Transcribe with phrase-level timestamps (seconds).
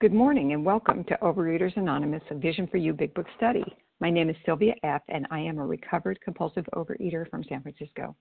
[0.00, 3.64] Good morning and welcome to Overeaters Anonymous, a Vision for You Big Book study.
[4.00, 8.16] My name is Sylvia F., and I am a recovered compulsive overeater from San Francisco.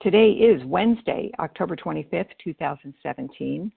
[0.00, 3.70] Today is Wednesday, October 25th, 2017.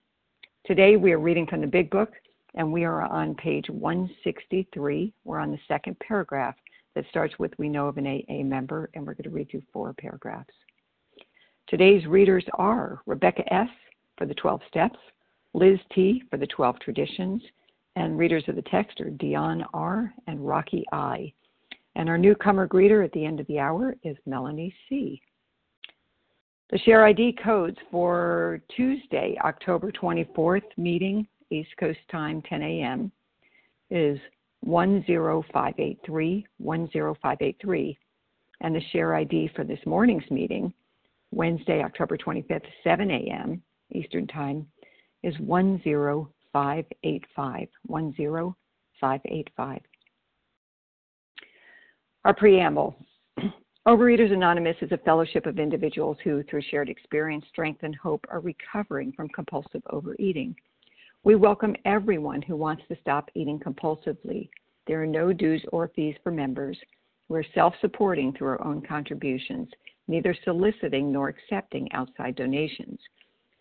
[0.65, 2.13] Today we are reading from the Big Book,
[2.56, 5.13] and we are on page 163.
[5.26, 6.56] We're on the second paragraph
[6.96, 9.63] that starts with We know of an AA member, and we're going to read through
[9.74, 10.53] four paragraphs.
[11.67, 13.69] Today's readers are Rebecca S.
[14.17, 14.97] for the 12 steps,
[15.54, 16.23] Liz T.
[16.30, 17.41] for the 12 traditions,
[17.96, 20.14] and readers of the text are Dion R.
[20.27, 21.34] and Rocky I.
[21.96, 25.22] And our newcomer greeter at the end of the hour is Melanie C.
[26.70, 33.12] The share ID codes for Tuesday, October 24th meeting, East Coast time, 10 a.m.,
[33.90, 34.18] is
[34.66, 37.98] 10583 10583.
[38.62, 40.74] And the share ID for this morning's meeting
[41.32, 43.62] Wednesday, October 25th, 7 a.m.
[43.91, 44.66] Eastern Time,
[45.24, 47.68] is 10585.
[47.88, 49.82] 10585.
[52.24, 52.96] Our preamble
[53.88, 58.40] Overeaters Anonymous is a fellowship of individuals who, through shared experience, strength, and hope, are
[58.40, 60.55] recovering from compulsive overeating.
[61.24, 64.50] We welcome everyone who wants to stop eating compulsively.
[64.85, 66.78] There are no dues or fees for members.
[67.28, 69.67] We're self supporting through our own contributions
[70.08, 73.00] neither soliciting nor accepting outside donations.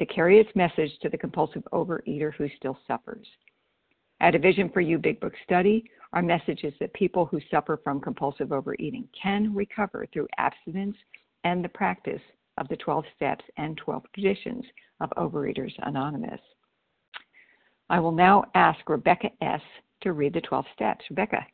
[0.00, 3.26] to carry its message to the compulsive overeater who still suffers.
[4.20, 5.84] At a Vision for You Big Book study,
[6.14, 10.96] our message is that people who suffer from compulsive overeating can recover through abstinence
[11.44, 12.20] and the practice
[12.56, 14.64] of the 12 steps and 12 traditions
[15.00, 16.40] of Overeaters Anonymous.
[17.90, 19.60] I will now ask Rebecca S.
[20.02, 21.04] to read the 12 steps.
[21.10, 21.46] Rebecca.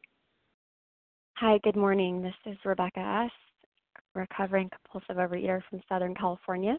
[1.39, 2.23] Hi, good morning.
[2.23, 3.31] This is Rebecca S
[4.15, 6.79] recovering compulsive overeater from Southern California.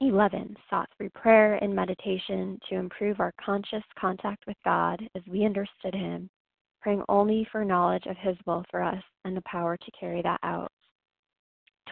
[0.00, 0.56] 11.
[0.68, 5.94] Sought through prayer and meditation to improve our conscious contact with God as we understood
[5.94, 6.28] Him,
[6.80, 10.40] praying only for knowledge of His will for us and the power to carry that
[10.42, 10.70] out.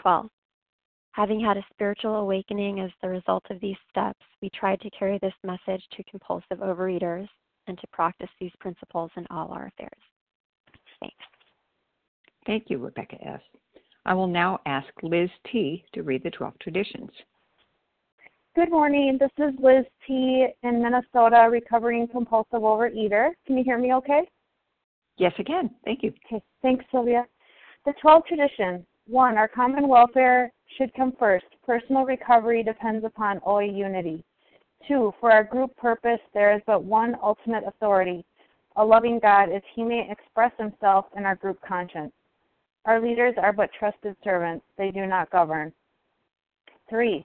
[0.00, 0.28] 12.
[1.12, 5.18] Having had a spiritual awakening as the result of these steps, we tried to carry
[5.18, 7.28] this message to compulsive overeaters
[7.66, 10.02] and to practice these principles in all our affairs.
[11.00, 11.16] Thanks.
[12.46, 13.40] Thank you, Rebecca S.
[14.06, 15.84] I will now ask Liz T.
[15.92, 17.10] to read the 12 traditions.
[18.56, 19.16] Good morning.
[19.20, 20.44] This is Liz T.
[20.64, 23.30] in Minnesota, recovering compulsive overeater.
[23.46, 24.22] Can you hear me okay?
[25.18, 25.70] Yes, I can.
[25.84, 26.12] Thank you.
[26.26, 26.42] Okay.
[26.60, 27.26] Thanks, Sylvia.
[27.86, 28.84] The 12 traditions.
[29.06, 31.44] One, our common welfare should come first.
[31.64, 34.24] Personal recovery depends upon OA unity.
[34.88, 38.24] Two, for our group purpose, there is but one ultimate authority,
[38.74, 42.12] a loving God, as he may express himself in our group conscience.
[42.84, 45.72] Our leaders are but trusted servants, they do not govern.
[46.88, 47.24] Three,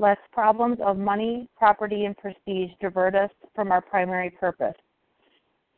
[0.00, 4.74] lest problems of money, property, and prestige divert us from our primary purpose.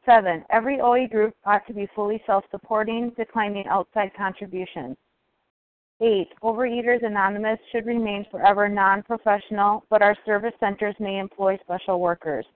[0.06, 4.96] Seven, every OA group ought to be fully self-supporting, declining outside contributions.
[6.00, 12.46] Eight, Overeaters Anonymous should remain forever non-professional, but our service centers may employ special workers.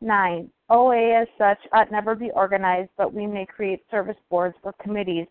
[0.00, 4.72] Nine, OA as such ought never be organized, but we may create service boards or
[4.74, 5.26] committees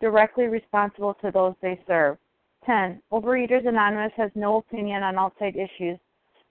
[0.00, 2.18] directly responsible to those they serve.
[2.66, 3.00] 10.
[3.12, 5.98] Overeaters Anonymous has no opinion on outside issues.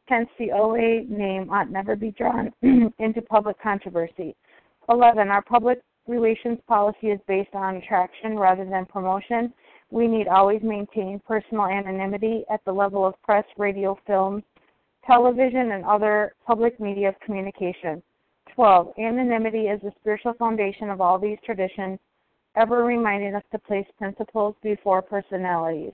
[0.06, 2.52] Hence, the OA name ought never be drawn
[3.00, 4.36] into public controversy.
[4.90, 5.30] 11.
[5.30, 9.54] Our public relations policy is based on attraction rather than promotion.
[9.92, 14.44] We need always maintain personal anonymity at the level of press, radio, film,
[15.06, 18.04] television, and other public media of communication.
[18.56, 18.94] 12.
[19.00, 22.00] Anonymity is the spiritual foundation of all these traditions,
[22.56, 25.94] ever reminding us to place principles before personalities.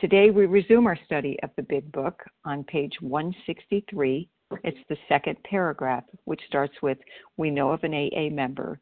[0.00, 4.26] Today, we resume our study of the Big Book on page 163.
[4.64, 6.96] It's the second paragraph, which starts with
[7.36, 8.80] We know of an AA member.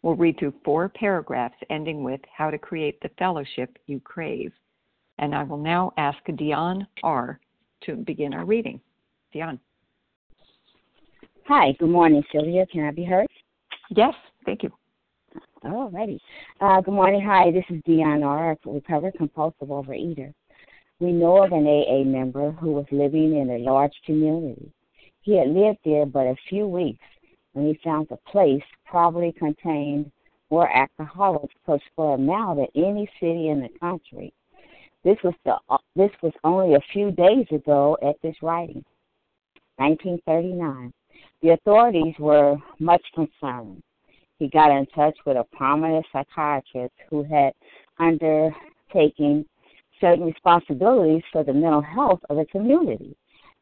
[0.00, 4.50] We'll read through four paragraphs ending with How to Create the Fellowship You Crave.
[5.18, 7.38] And I will now ask Dion R.
[7.82, 8.80] to begin our reading.
[9.34, 9.60] Dion.
[11.48, 12.64] Hi, good morning, Sylvia.
[12.72, 13.26] Can I be heard?
[13.90, 14.14] Yes,
[14.46, 14.70] thank you.
[15.64, 16.18] All righty.
[16.62, 17.20] Uh, good morning.
[17.26, 20.32] Hi, this is Dion R., recovered compulsive overeater.
[20.98, 24.72] We know of an AA member who was living in a large community.
[25.20, 27.04] He had lived there but a few weeks
[27.52, 30.10] when he found the place probably contained
[30.50, 34.32] more alcoholics per square mile than any city in the country.
[35.04, 38.84] This was the uh, this was only a few days ago at this writing,
[39.76, 40.92] 1939.
[41.42, 43.82] The authorities were much concerned.
[44.38, 47.52] He got in touch with a prominent psychiatrist who had
[47.98, 49.46] undertaken
[50.00, 53.16] certain responsibilities for the mental health of the community.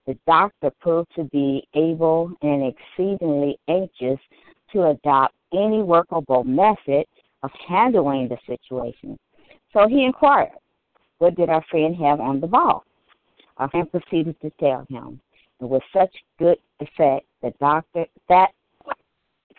[0.07, 4.21] The doctor proved to be able and exceedingly anxious
[4.73, 7.07] to adopt any workable method
[7.43, 9.19] of handling the situation.
[9.73, 10.53] So he inquired,
[11.19, 12.85] What did our friend have on the ball?
[13.57, 15.21] Our friend proceeded to tell him.
[15.61, 18.51] And with such good effect, the doctor that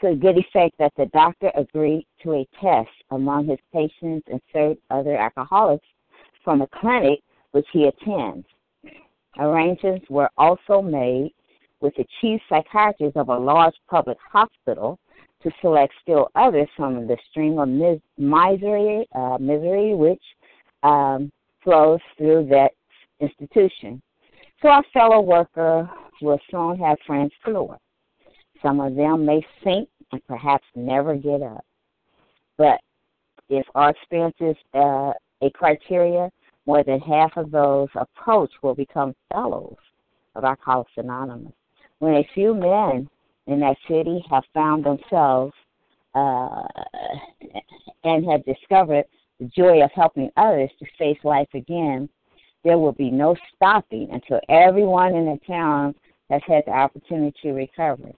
[0.01, 4.77] to good effect that the doctor agreed to a test among his patients and certain
[4.89, 5.88] other alcoholics
[6.45, 7.19] from a clinic
[7.51, 8.47] which he attends.
[9.38, 11.33] Arrangements were also made
[11.81, 14.97] with the chief psychiatrist of a large public hospital
[15.44, 20.24] to select still others from the stream of mis- misery, uh, misery which
[20.83, 21.30] um,
[21.63, 22.72] flows through that
[23.20, 24.01] institution.
[24.62, 25.89] So our fellow worker
[26.22, 27.77] will soon have friends galore.
[28.62, 31.65] Some of them may sink and perhaps never get up.
[32.58, 32.79] But
[33.50, 35.12] if our experiences uh,
[35.42, 36.32] a criteria,
[36.65, 39.75] more than half of those approached will become fellows
[40.36, 41.54] of our Alcoholics Anonymous.
[42.00, 43.10] When a few men
[43.48, 45.54] in that city have found themselves
[46.13, 46.63] uh,
[48.04, 49.06] and have discovered
[49.39, 52.10] the joy of helping others to face life again,
[52.63, 55.94] there will be no stopping until everyone in the town
[56.30, 58.12] has had the opportunity to recover,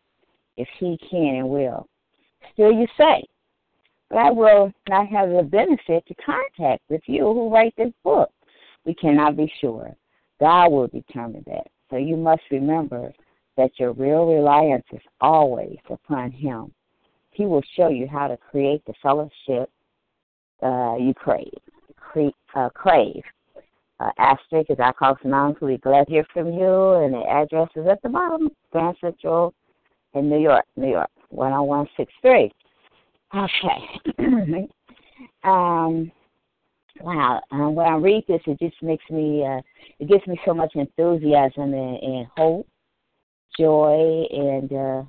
[0.56, 1.88] if he can and will.
[2.54, 3.24] Still, you say,
[4.10, 8.30] but I will not have the benefit to contact with you who write this book.
[8.86, 9.96] We cannot be sure.
[10.40, 11.68] God will determine that.
[11.90, 13.12] So you must remember
[13.58, 16.74] that your real reliance is always upon Him.
[17.32, 19.70] He will show you how to create the fellowship
[20.62, 21.52] uh, you crave.
[21.96, 23.24] Cre- uh, crave.
[24.00, 26.94] Uh, asterisk is our call be glad to hear from you.
[26.94, 29.54] And the address is at the bottom, Grand Central
[30.14, 32.52] in New York, New York, 10163.
[33.36, 34.20] Okay.
[35.44, 36.12] um,
[37.02, 37.42] wow.
[37.52, 39.62] Um, when I read this, it just makes me, uh,
[40.00, 42.68] it gives me so much enthusiasm and, and hope,
[43.58, 45.04] joy, and uh,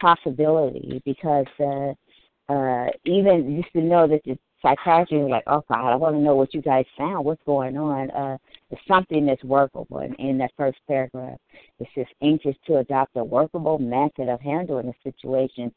[0.00, 5.92] possibility because uh, uh, even just to know that the psychiatrist is like, oh God,
[5.92, 8.10] I want to know what you guys found, what's going on.
[8.10, 8.36] Uh,
[8.72, 9.98] it's something that's workable.
[9.98, 11.38] And in that first paragraph,
[11.78, 15.72] it says anxious to adopt a workable method of handling the situation.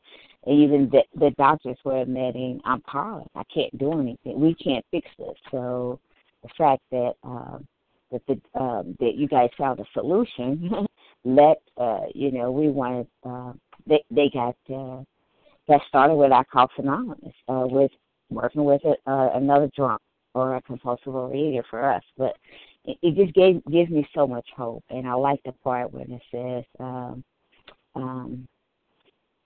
[0.47, 3.27] Even the, the doctors were admitting, I'm powerless.
[3.35, 4.39] I can't do anything.
[4.39, 5.35] We can't fix this.
[5.51, 5.99] So
[6.41, 7.67] the fact that um,
[8.11, 10.87] that the um, that you guys found a solution,
[11.25, 13.07] let uh, you know we wanted.
[13.25, 13.53] Uh,
[13.87, 15.03] they they got uh,
[15.67, 17.91] got started with Alcoholics Anonymous uh, with
[18.29, 20.01] working with a, uh, another drunk
[20.33, 22.03] or a compulsive overeater for us.
[22.17, 22.35] But
[22.85, 26.21] it, just gave gives me so much hope, and I like the part when it
[26.31, 27.23] says, um,
[27.95, 28.47] um,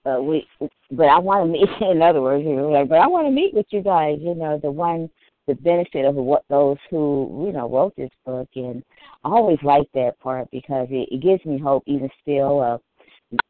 [0.04, 0.46] uh, "We."
[0.90, 1.68] But I want to meet.
[1.90, 4.18] In other words, you know, like, but I want to meet with you guys.
[4.20, 5.10] You know, the one,
[5.46, 8.82] the benefit of what those who you know wrote this book, and
[9.24, 12.80] I always like that part because it, it gives me hope, even still, of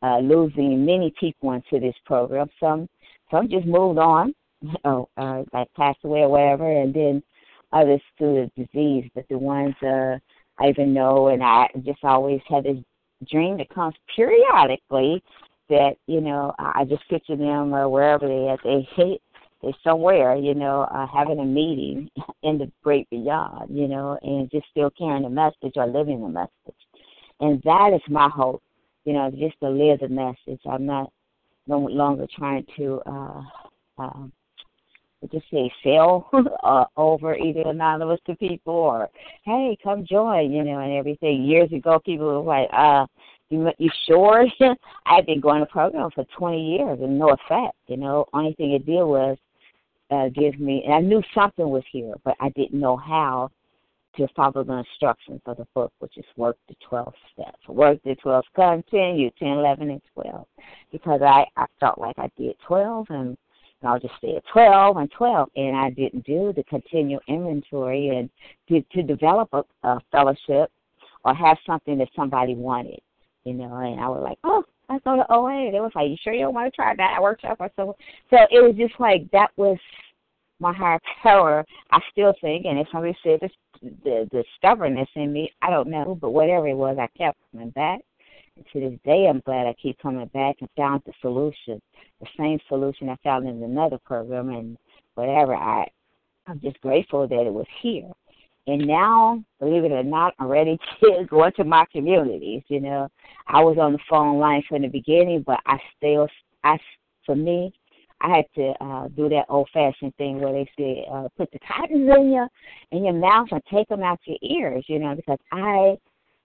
[0.03, 2.49] uh, losing many people into this program.
[2.61, 2.89] Some,
[3.31, 4.35] some just moved on
[4.85, 7.23] know, uh, like passed away or whatever, and then
[7.73, 9.11] others through the disease.
[9.15, 10.19] But the ones uh,
[10.59, 12.79] I even know, and I just always had this
[13.31, 15.23] dream that comes periodically
[15.69, 18.59] that you know I just picture them uh, wherever they are.
[18.65, 19.23] They hate
[19.63, 22.09] they're somewhere, you know, uh, having a meeting
[22.43, 26.29] in the great beyond, you know, and just still carrying the message or living the
[26.29, 26.81] message.
[27.41, 28.63] And that is my hope,
[29.05, 30.61] you know, just to live the message.
[30.71, 31.13] I'm not
[31.67, 33.43] no longer trying to uh,
[33.99, 34.27] uh,
[35.29, 36.29] just say sell
[36.63, 39.09] uh, Overeaters Anonymous to people or
[39.45, 43.07] hey come join you know and everything years ago people were like uh
[43.51, 44.47] you you sure
[45.07, 48.73] i've been going to program for twenty years and no effect you know only thing
[48.73, 49.37] it did was
[50.11, 53.51] uh give me and i knew something was here but i didn't know how
[54.17, 57.69] to follow the instructions of the book, which is work the 12 steps.
[57.69, 60.47] Work the 12, continue 10, 11, and 12.
[60.91, 63.39] Because I, I felt like I did 12 and
[63.83, 68.31] I'll just say 12 and 12, and I didn't do the continual inventory and
[68.69, 70.71] to, to develop a, a fellowship
[71.25, 73.01] or have something that somebody wanted,
[73.45, 73.77] you know.
[73.77, 75.71] And I was like, oh, I go to OA.
[75.71, 77.97] They was like, you sure you don't want to try that workshop or so?
[78.29, 79.79] So it was just like that was
[80.59, 81.65] my higher power.
[81.91, 83.53] I still think, and if somebody said this,
[84.05, 87.71] the the stubbornness in me, I don't know, but whatever it was, I kept coming
[87.71, 88.01] back
[88.73, 91.81] to this day, I'm glad I keep coming back and found the solution,
[92.21, 94.77] the same solution I found in another program and
[95.15, 95.55] whatever.
[95.55, 95.87] I,
[96.47, 98.11] I'm just grateful that it was here.
[98.67, 102.63] And now, believe it or not, I'm ready to go into my communities.
[102.69, 103.09] You know,
[103.47, 106.29] I was on the phone line from the beginning, but I still,
[106.63, 106.79] I,
[107.25, 107.73] for me,
[108.21, 111.59] I had to uh, do that old fashioned thing where they say, uh, put the
[111.61, 112.49] cottons in your
[112.91, 114.85] in your mouth and take them out your ears.
[114.89, 115.97] You know, because I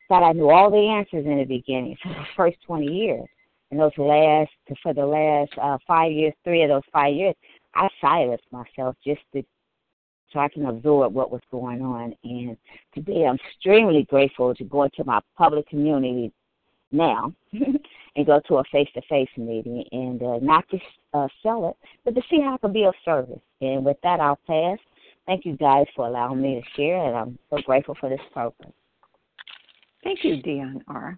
[0.08, 3.28] thought I knew all the answers in the beginning for the first 20 years.
[3.72, 4.52] And those last,
[4.84, 7.36] for the last uh, five years, three of those five years,
[7.74, 9.44] I silenced myself just to
[10.32, 12.14] so I can absorb what was going on.
[12.24, 12.58] And
[12.94, 16.32] today I'm extremely grateful to go into my public community
[16.92, 20.80] now and go to a face-to-face meeting and uh, not to
[21.14, 23.40] uh, sell it, but to see how I can be of service.
[23.62, 24.78] And with that, I'll pass.
[25.26, 28.74] Thank you guys for allowing me to share, and I'm so grateful for this program.
[30.06, 31.18] Thank you, Dion R.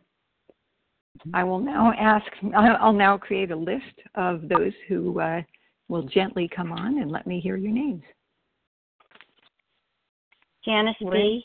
[1.33, 2.25] I will now ask,
[2.55, 3.83] I'll now create a list
[4.15, 5.41] of those who uh,
[5.89, 8.03] will gently come on and let me hear your names.
[10.63, 11.43] Janice B.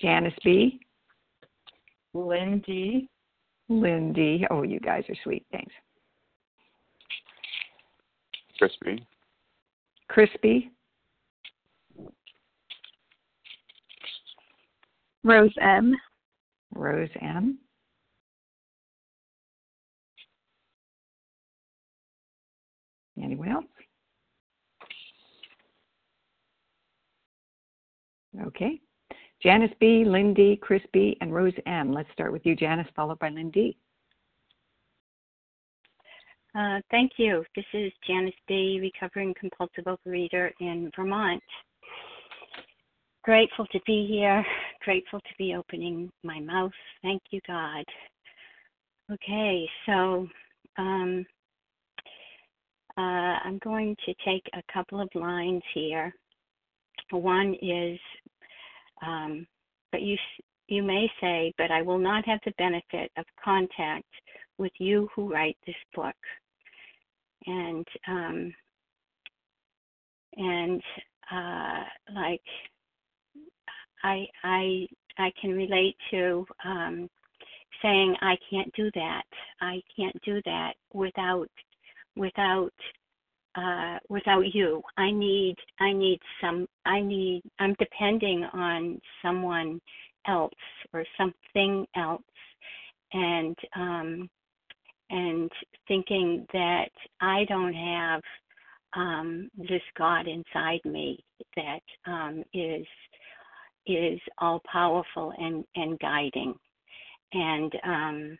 [0.00, 0.80] Janice B.
[2.14, 3.08] Lindy.
[3.68, 4.46] Lindy.
[4.50, 5.44] Oh, you guys are sweet.
[5.52, 5.72] Thanks.
[8.58, 9.06] Chris B.
[10.08, 10.70] Crispy.
[15.22, 15.94] Rose M.
[16.74, 17.58] Rose M.
[23.22, 23.64] Anyone else?
[28.46, 28.80] Okay.
[29.42, 31.92] Janice B, Lindy, Chris B, and Rose M.
[31.92, 33.76] Let's start with you, Janice, followed by Lindy.
[36.54, 37.44] Uh, thank you.
[37.54, 41.42] This is Janice B, recovering compulsive overeater in Vermont
[43.22, 44.44] grateful to be here,
[44.82, 46.72] grateful to be opening my mouth.
[47.02, 47.84] Thank you, God.
[49.12, 50.28] Okay, so
[50.78, 51.26] um,
[52.96, 53.00] uh,
[53.44, 56.14] I'm going to take a couple of lines here.
[57.10, 57.98] One is,
[59.02, 59.46] um,
[59.90, 60.16] but you
[60.68, 64.06] you may say, but I will not have the benefit of contact
[64.58, 66.14] with you who write this book.
[67.46, 68.54] And um,
[70.36, 70.82] and
[71.32, 71.84] uh,
[72.14, 72.42] like
[74.02, 74.86] I I
[75.18, 77.08] I can relate to um,
[77.82, 79.24] saying I can't do that.
[79.60, 81.48] I can't do that without
[82.16, 82.72] without
[83.56, 84.82] uh, without you.
[84.96, 89.80] I need I need some I need I'm depending on someone
[90.26, 90.52] else
[90.92, 92.22] or something else
[93.12, 94.28] and um
[95.10, 95.50] and
[95.88, 96.90] thinking that
[97.20, 98.22] I don't have
[98.94, 101.24] um this God inside me
[101.56, 102.86] that um is
[103.86, 106.54] is all powerful and and guiding.
[107.32, 108.38] And um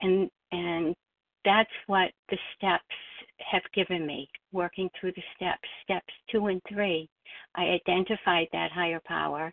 [0.00, 0.94] and and
[1.44, 2.84] that's what the steps
[3.38, 7.08] have given me working through the steps steps 2 and 3
[7.54, 9.52] I identified that higher power.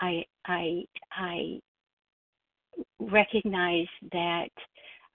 [0.00, 1.60] I I I
[3.00, 4.50] recognize that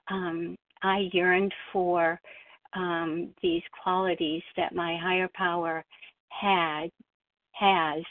[0.09, 2.19] um, I yearned for
[2.75, 5.83] um, these qualities that my higher power
[6.29, 6.89] had
[7.59, 8.03] has,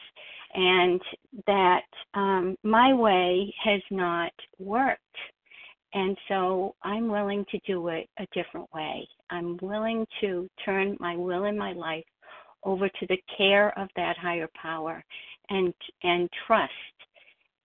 [0.54, 1.00] and
[1.46, 1.82] that
[2.14, 5.02] um, my way has not worked.
[5.94, 9.08] And so I'm willing to do it a different way.
[9.30, 12.04] I'm willing to turn my will and my life
[12.64, 15.02] over to the care of that higher power
[15.50, 16.72] and and trust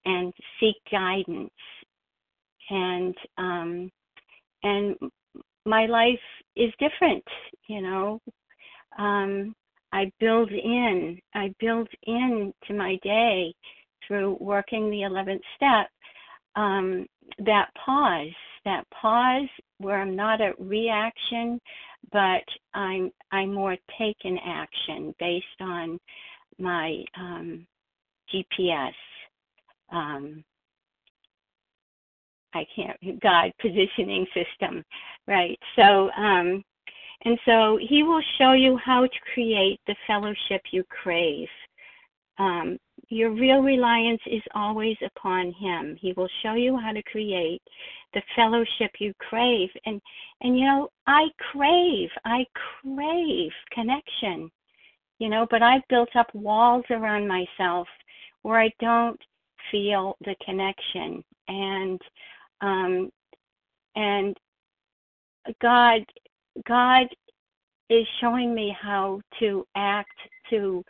[0.06, 1.50] and seek guidance
[2.70, 3.92] and um
[4.64, 4.96] and
[5.66, 6.20] my life
[6.56, 7.24] is different
[7.68, 8.20] you know
[9.00, 9.56] um
[9.94, 13.54] i build in i build in to my day
[14.08, 15.88] through working the 11th step
[16.58, 17.08] um
[17.40, 18.34] that pause
[18.66, 21.60] that pause where i'm not a reaction
[22.14, 22.44] but
[22.76, 26.00] i'm i more take an action based on
[26.60, 27.68] my um
[28.34, 28.94] gps
[29.94, 30.44] um,
[32.54, 34.84] I can't God positioning system,
[35.28, 35.60] right?
[35.78, 36.64] So um,
[37.26, 41.48] and so He will show you how to create the fellowship you crave.
[42.38, 42.78] Um,
[43.10, 45.96] your real reliance is always upon Him.
[46.00, 47.62] He will show you how to create
[48.14, 50.02] the fellowship you crave, and
[50.42, 54.52] and you know I crave, I crave connection,
[55.20, 57.88] you know, but I've built up walls around myself
[58.42, 59.20] where I don't
[59.72, 62.02] feel the connection and
[62.62, 63.10] um
[63.96, 64.36] and
[65.62, 66.02] god
[66.68, 67.08] god
[67.90, 70.18] is showing me how to act
[70.50, 70.84] to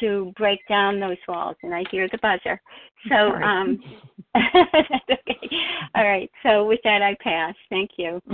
[0.00, 2.60] to break down those walls and i hear the buzzer
[3.08, 3.78] so um
[4.36, 5.48] okay
[5.94, 8.20] all right so with that i pass thank you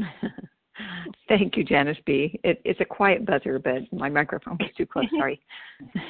[1.28, 2.38] Thank you, Janice B.
[2.44, 5.06] It, it's a quiet buzzer, but my microphone gets too close.
[5.16, 5.40] Sorry.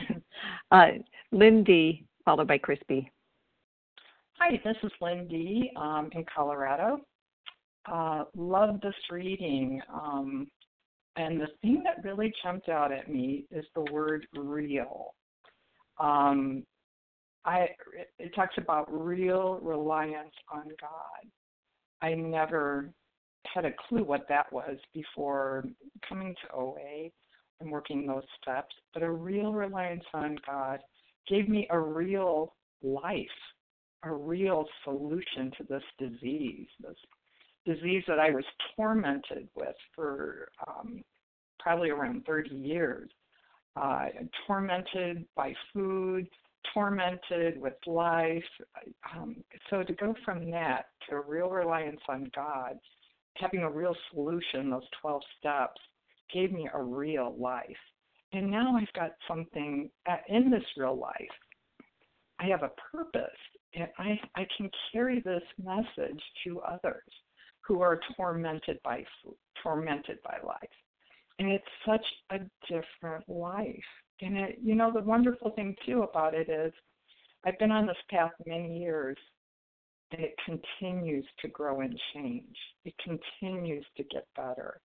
[0.70, 0.86] uh,
[1.30, 3.10] Lindy, followed by Chris B.
[4.38, 7.00] Hi, this is Lindy um, in Colorado.
[7.90, 9.80] Uh, love this reading.
[9.92, 10.46] Um,
[11.16, 15.14] and the thing that really jumped out at me is the word real.
[15.98, 16.64] Um,
[17.44, 17.68] I
[18.18, 21.30] it talks about real reliance on God.
[22.00, 22.90] I never
[23.52, 25.64] had a clue what that was before
[26.08, 27.10] coming to OA
[27.60, 30.80] and working those steps, but a real reliance on God
[31.28, 33.28] gave me a real life
[34.04, 36.96] a real solution to this disease, this
[37.64, 38.44] disease that I was
[38.76, 41.02] tormented with for um,
[41.58, 43.10] probably around 30 years.
[43.74, 44.08] Uh,
[44.46, 46.28] tormented by food,
[46.74, 48.44] tormented with life.
[49.16, 49.36] Um,
[49.70, 52.78] so to go from that to a real reliance on God,
[53.36, 55.80] having a real solution, those 12 steps,
[56.34, 57.64] gave me a real life.
[58.34, 61.14] And now I've got something uh, in this real life.
[62.38, 63.24] I have a purpose
[63.74, 67.02] and I, I can carry this message to others
[67.66, 69.04] who are tormented by
[69.62, 70.58] tormented by life.
[71.38, 73.76] And it's such a different life.
[74.20, 76.72] And it, you know, the wonderful thing too about it is
[77.44, 79.16] I've been on this path many years
[80.12, 82.56] and it continues to grow and change.
[82.84, 84.80] It continues to get better.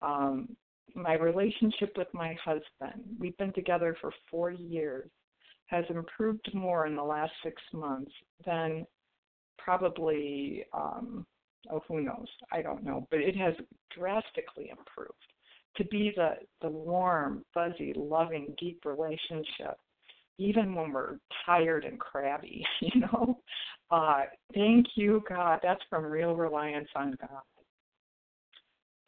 [0.00, 0.56] Um,
[0.94, 5.10] my relationship with my husband, we've been together for four years
[5.68, 8.10] has improved more in the last six months
[8.44, 8.86] than
[9.58, 11.26] probably, um,
[11.70, 12.26] oh, who knows?
[12.52, 13.54] I don't know, but it has
[13.96, 15.12] drastically improved.
[15.76, 19.78] To be the, the warm, fuzzy, loving, deep relationship,
[20.38, 23.38] even when we're tired and crabby, you know.
[23.90, 24.22] Uh,
[24.54, 25.60] thank you, God.
[25.62, 27.42] That's from real reliance on God.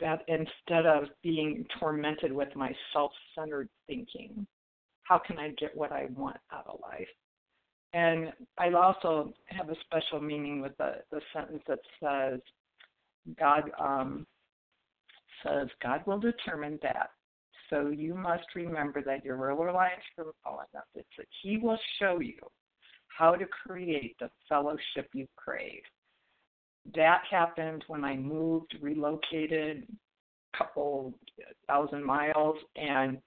[0.01, 4.47] That instead of being tormented with my self centered thinking,
[5.03, 7.09] how can I get what I want out of life?
[7.93, 12.41] And I also have a special meaning with the, the sentence that says,
[13.39, 14.27] God um,
[15.45, 17.11] says, God will determine that.
[17.69, 21.79] So you must remember that your real reliance from all enough is that He will
[21.99, 22.39] show you
[23.09, 25.83] how to create the fellowship you crave.
[26.95, 29.87] That happened when I moved, relocated,
[30.55, 31.15] a couple
[31.67, 33.19] thousand miles and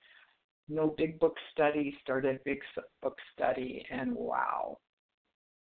[0.69, 2.59] no big book study, started big
[3.01, 4.77] book study, and wow,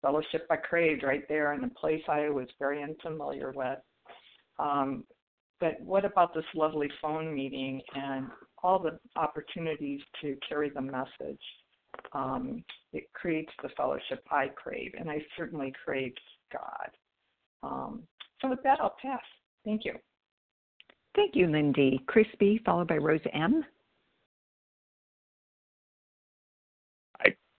[0.00, 3.78] fellowship I craved right there in a place I was very unfamiliar with.
[4.58, 5.04] Um,
[5.60, 8.26] but what about this lovely phone meeting and
[8.62, 11.40] all the opportunities to carry the message?
[12.12, 16.12] Um, it creates the fellowship I crave, and I certainly crave
[16.52, 16.90] God.
[17.62, 18.02] Um,
[18.40, 19.20] so with that, I'll pass.
[19.64, 19.94] Thank you.
[21.14, 22.02] Thank you, Lindy.
[22.06, 23.64] Chris B., followed by Rose M.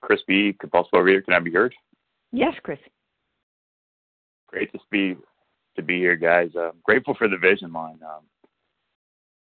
[0.04, 1.24] Chris B., compulsive overeater.
[1.24, 1.74] Can I be heard?
[2.32, 2.80] Yes, Chris.
[4.48, 5.16] Great to be
[5.76, 6.50] to be here, guys.
[6.56, 8.00] Uh, grateful for the vision line.
[8.04, 8.22] Um,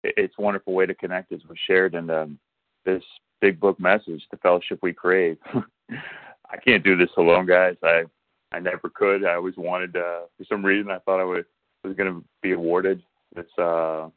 [0.04, 2.38] it, it's a wonderful way to connect, as was shared, and um,
[2.84, 3.02] this
[3.40, 5.38] big book message, the fellowship we crave.
[5.90, 7.76] I can't do this alone, guys.
[7.82, 8.04] I
[8.52, 9.24] I never could.
[9.24, 9.96] I always wanted.
[9.96, 11.46] Uh, for some reason, I thought I would,
[11.82, 13.02] was going to be awarded
[13.34, 14.08] this uh,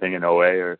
[0.00, 0.78] thing in OA or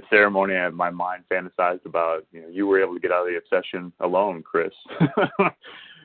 [0.00, 0.54] the ceremony.
[0.54, 2.26] I, my mind fantasized about.
[2.32, 4.72] You know, you were able to get out of the obsession alone, Chris.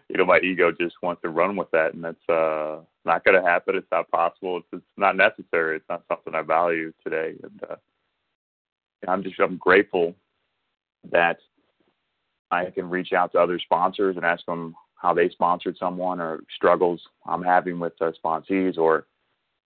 [0.10, 3.42] you know, my ego just wants to run with that, and that's uh, not going
[3.42, 3.76] to happen.
[3.76, 4.58] It's not possible.
[4.58, 5.78] It's, it's not necessary.
[5.78, 7.76] It's not something I value today, and uh,
[9.08, 10.16] I'm just I'm grateful
[11.12, 11.38] that
[12.52, 16.42] I can reach out to other sponsors and ask them how they sponsored someone or
[16.56, 19.06] struggles I'm having with uh, sponsees or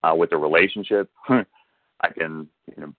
[0.04, 1.10] uh, with a relationship.
[1.30, 2.94] I can you know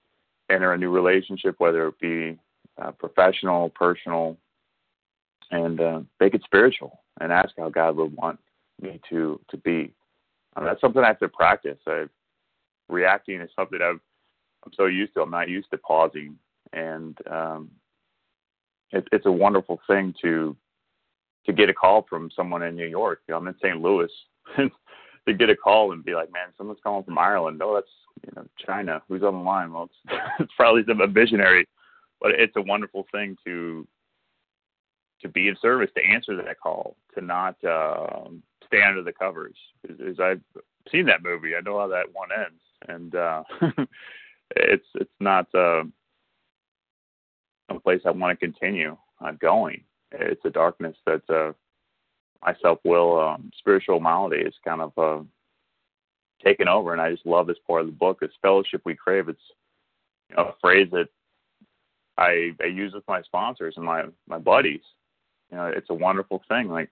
[0.50, 2.38] enter a new relationship, whether it be
[2.80, 4.36] uh, professional, personal,
[5.50, 8.38] and uh, make it spiritual and ask how God would want
[8.80, 9.92] me to to be.
[10.56, 11.78] Um, that's something I have to practice.
[11.86, 12.04] I,
[12.88, 14.00] reacting is something I've,
[14.64, 15.22] I'm so used to.
[15.22, 16.36] I'm not used to pausing,
[16.72, 17.70] and um,
[18.90, 20.56] it, it's a wonderful thing to
[21.46, 23.22] to get a call from someone in New York.
[23.32, 23.80] I'm in St.
[23.80, 24.10] Louis.
[25.28, 28.32] to get a call and be like, "Man, someone's calling from Ireland." Oh, that's you
[28.34, 29.02] know China.
[29.08, 29.72] Who's on the line?
[29.72, 31.68] Well, it's, it's probably some visionary,
[32.20, 33.86] but it's a wonderful thing to
[35.20, 38.28] to be of service, to answer that call, to not uh,
[38.66, 39.56] stay under the covers.
[39.88, 40.42] As I've
[40.90, 43.42] seen that movie, I know how that one ends, and uh,
[44.56, 45.84] it's it's not uh,
[47.68, 49.82] a place I want to continue uh, going.
[50.12, 51.52] It's a darkness that's uh,
[52.44, 55.24] my self will, um, spiritual malady is kind of uh,
[56.44, 58.18] taken over, and I just love this part of the book.
[58.22, 59.28] It's fellowship we crave.
[59.28, 59.40] It's
[60.30, 61.08] you know, a phrase that
[62.16, 64.82] I, I use with my sponsors and my my buddies
[65.50, 66.68] you know, it's a wonderful thing.
[66.68, 66.90] Like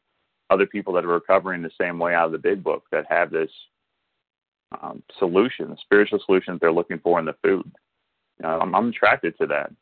[0.50, 3.30] other people that are recovering the same way out of the big book that have
[3.30, 3.50] this
[4.82, 7.70] um, solution, the spiritual solution that they're looking for in the food.
[8.38, 9.72] You know, I'm, I'm attracted to that.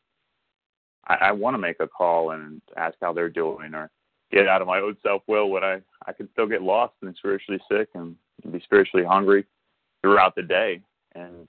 [1.07, 3.91] I, I want to make a call and ask how they're doing, or
[4.35, 7.15] get out of my own self will when I I can still get lost and
[7.17, 8.17] spiritually sick and,
[8.53, 9.47] be spiritually hungry
[10.03, 10.83] throughout the day.
[11.15, 11.49] And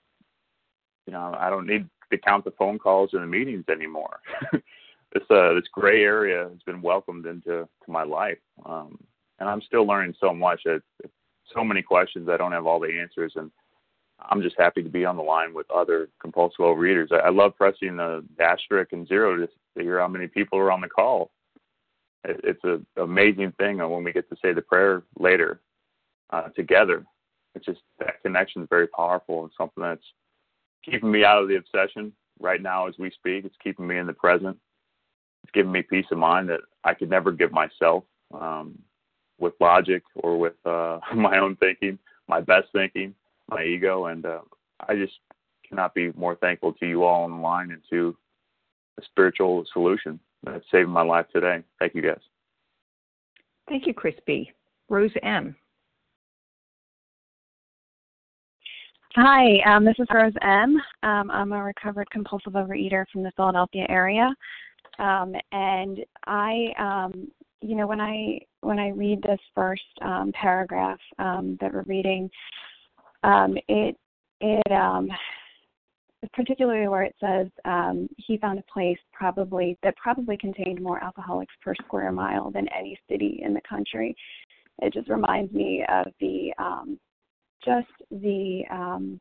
[1.06, 4.20] you know, I don't need to count the phone calls and the meetings anymore.
[4.52, 8.98] this uh, this gray area has been welcomed into to my life, um,
[9.40, 10.60] and I'm still learning so much.
[10.64, 10.82] It,
[11.54, 13.50] so many questions I don't have all the answers, and
[14.20, 17.12] I'm just happy to be on the line with other compulsive overeaters.
[17.12, 20.72] I, I love pressing the asterisk and zero to, to hear how many people are
[20.72, 21.30] on the call.
[22.26, 25.60] It, it's an amazing thing when we get to say the prayer later
[26.30, 27.04] uh, together.
[27.54, 30.04] It's just that connection is very powerful and something that's
[30.84, 33.44] keeping me out of the obsession right now as we speak.
[33.44, 34.58] It's keeping me in the present
[35.46, 38.02] it's giving me peace of mind that I could never give myself
[38.34, 38.76] um,
[39.38, 43.14] with logic or with uh, my own thinking, my best thinking,
[43.48, 44.40] my ego, and uh,
[44.88, 45.12] I just
[45.68, 48.16] cannot be more thankful to you all online and to
[48.98, 51.62] a spiritual solution that's saving my life today.
[51.78, 52.20] Thank you, guys.
[53.68, 54.50] Thank you, Chris B.
[54.88, 55.56] Rose M.
[59.16, 60.80] Hi, um, this is Rose M.
[61.02, 64.32] Um, I'm a recovered compulsive overeater from the Philadelphia area.
[64.98, 67.28] Um, and I, um,
[67.60, 72.30] you know, when I when I read this first um, paragraph um, that we're reading,
[73.22, 73.96] um, it
[74.40, 75.08] it um,
[76.32, 81.54] particularly where it says um, he found a place probably that probably contained more alcoholics
[81.62, 84.14] per square mile than any city in the country.
[84.82, 86.98] It just reminds me of the um,
[87.64, 89.20] just the um,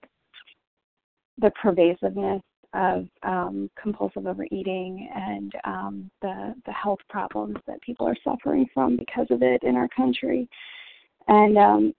[1.37, 2.41] the pervasiveness
[2.73, 8.97] of um, compulsive overeating and um, the the health problems that people are suffering from
[8.97, 10.47] because of it in our country.
[11.27, 11.93] And um,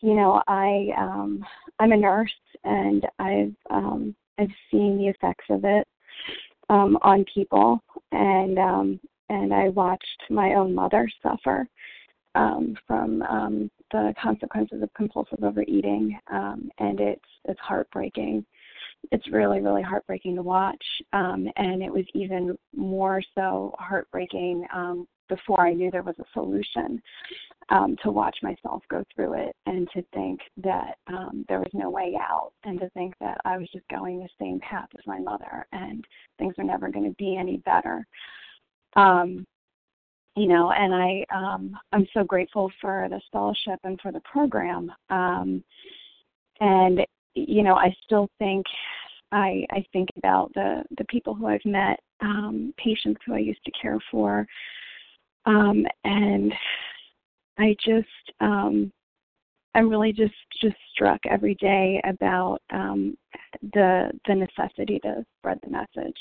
[0.00, 1.44] you know, I um,
[1.78, 2.32] I'm a nurse,
[2.64, 5.86] and I've um, I've seen the effects of it
[6.68, 7.80] um, on people,
[8.12, 11.66] and um, and I watched my own mother suffer
[12.34, 18.44] um, from um, the consequences of compulsive overeating, um, and it's it's heartbreaking.
[19.12, 25.06] It's really really heartbreaking to watch um and it was even more so heartbreaking um
[25.28, 27.00] before I knew there was a solution
[27.70, 31.90] um to watch myself go through it and to think that um there was no
[31.90, 35.18] way out and to think that I was just going the same path as my
[35.18, 36.04] mother and
[36.38, 38.06] things are never going to be any better.
[38.96, 39.46] Um
[40.36, 44.90] you know and I um I'm so grateful for the fellowship and for the program
[45.10, 45.62] um
[46.60, 47.00] and
[47.34, 48.64] you know I still think
[49.32, 53.64] I I think about the the people who I've met, um, patients who I used
[53.64, 54.46] to care for,
[55.48, 56.52] um, and
[57.58, 58.06] I just
[58.40, 58.92] um,
[59.74, 63.16] I'm really just just struck every day about um,
[63.72, 66.18] the the necessity to spread the message.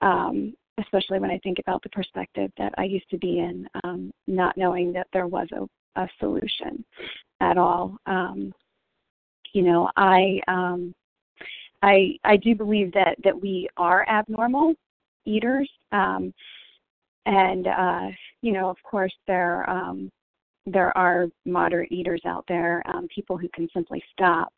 [0.00, 4.10] Um, especially when I think about the perspective that I used to be in, um,
[4.26, 6.82] not knowing that there was a, a solution
[7.40, 7.98] at all.
[8.06, 8.54] Um,
[9.52, 10.94] you know, I um,
[11.82, 14.74] I I do believe that that we are abnormal
[15.24, 16.32] eaters, um,
[17.26, 18.06] and uh,
[18.40, 20.10] you know, of course, there um,
[20.66, 24.52] there are moderate eaters out there, um, people who can simply stop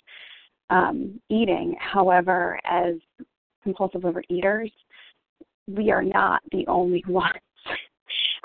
[0.70, 1.76] um, eating.
[1.78, 2.94] However, as
[3.62, 4.70] compulsive overeaters,
[5.66, 7.32] we are not the only ones.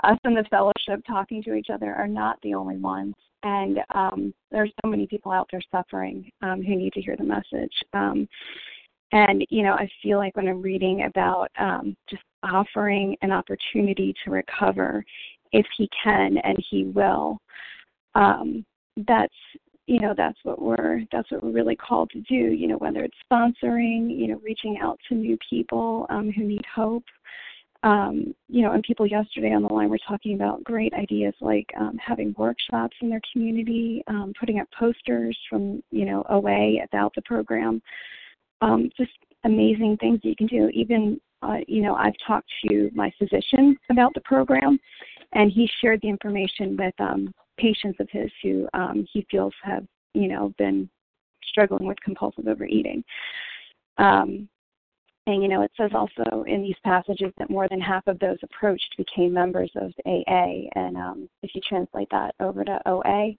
[0.02, 4.34] Us in the fellowship talking to each other are not the only ones and um,
[4.50, 7.72] there's so many people out there suffering um, who need to hear the message.
[7.92, 8.28] Um,
[9.12, 14.14] and you know, I feel like when I'm reading about um, just offering an opportunity
[14.24, 15.04] to recover,
[15.52, 17.38] if he can and he will,
[18.14, 18.64] um,
[19.08, 19.34] that's
[19.86, 22.34] you know that's what we're that's what we're really called to do.
[22.34, 26.64] You know, whether it's sponsoring, you know, reaching out to new people um, who need
[26.72, 27.04] hope
[27.82, 31.66] um, you know, and people yesterday on the line were talking about great ideas like
[31.78, 37.14] um, having workshops in their community, um, putting up posters from, you know, OA about
[37.14, 37.80] the program.
[38.60, 39.12] Um, just
[39.44, 40.68] amazing things that you can do.
[40.74, 44.78] Even, uh, you know, I've talked to my physician about the program,
[45.32, 49.84] and he shared the information with um, patients of his who um, he feels have,
[50.14, 50.88] you know, been
[51.48, 53.02] struggling with compulsive overeating.
[53.98, 54.48] Um,
[55.26, 58.38] and, you know, it says also in these passages that more than half of those
[58.42, 60.68] approached became members of AA.
[60.74, 63.32] And um, if you translate that over to OA,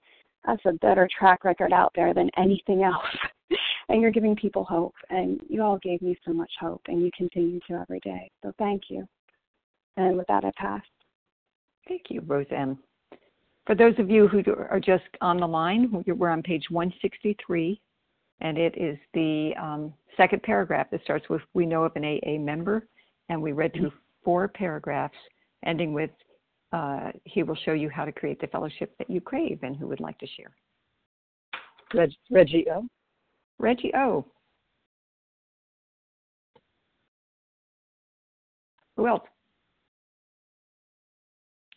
[0.46, 3.04] that's a better track record out there than anything else.
[3.88, 4.94] and you're giving people hope.
[5.10, 8.30] And you all gave me so much hope, and you continue to every day.
[8.42, 9.06] So thank you.
[9.96, 10.82] And with that, I pass.
[11.88, 12.78] Thank you, Roseanne.
[13.66, 17.80] For those of you who are just on the line, we're on page 163
[18.42, 22.38] and it is the um, second paragraph that starts with We know of an AA
[22.38, 22.86] member,
[23.28, 23.92] and we read through
[24.24, 25.16] four paragraphs,
[25.64, 26.10] ending with
[26.72, 29.86] uh, He will show you how to create the fellowship that you crave, and who
[29.86, 30.50] would like to share?
[31.94, 32.86] Reg, Reggie O.
[33.62, 34.26] Reggie O.
[38.96, 39.22] Who else?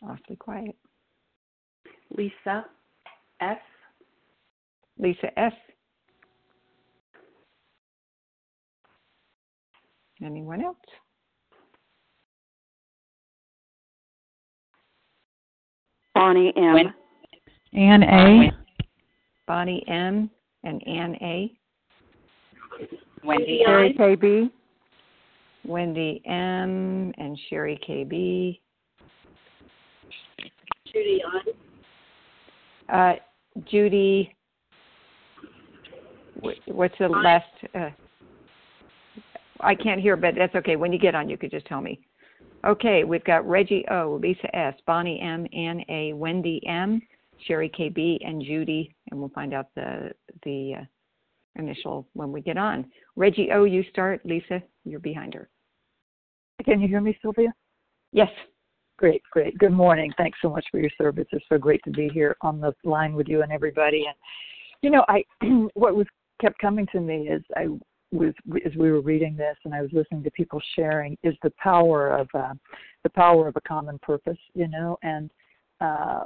[0.02, 0.74] Awfully quiet.
[2.10, 2.66] Lisa
[3.40, 3.58] S.
[4.98, 5.52] Lisa S.
[10.24, 10.76] Anyone else?
[16.14, 16.92] Bonnie M.
[17.74, 18.50] Ann A.
[19.46, 20.30] Bonnie M.
[20.64, 21.56] and Ann A.
[23.24, 24.50] Wendy Sherry KB.
[25.64, 27.12] Wendy M.
[27.18, 28.58] and Sherry KB.
[30.92, 31.42] Judy on.
[32.88, 33.14] Uh,
[33.68, 34.34] Judy.
[36.66, 37.44] What's the last?
[37.74, 37.90] Uh,
[39.60, 40.76] I can't hear, but that's okay.
[40.76, 41.98] When you get on, you could just tell me.
[42.64, 47.00] Okay, we've got Reggie O, Lisa S, Bonnie M, Ann A, Wendy M,
[47.46, 50.12] Sherry KB, and Judy, and we'll find out the
[50.44, 50.84] the uh,
[51.58, 52.86] initial when we get on.
[53.16, 54.24] Reggie O, you start.
[54.24, 55.48] Lisa, you're behind her.
[56.64, 57.52] Can you hear me, Sylvia?
[58.12, 58.30] Yes.
[58.98, 59.58] Great, great.
[59.58, 60.10] Good morning.
[60.16, 61.26] Thanks so much for your service.
[61.30, 64.06] It's so great to be here on the line with you and everybody.
[64.06, 64.14] And
[64.80, 65.22] you know, I
[65.74, 66.06] what was
[66.40, 67.66] kept coming to me is I
[68.12, 68.32] was
[68.64, 72.16] as we were reading this and I was listening to people sharing is the power
[72.16, 72.54] of uh,
[73.02, 75.30] the power of a common purpose, you know, and
[75.80, 76.24] uh,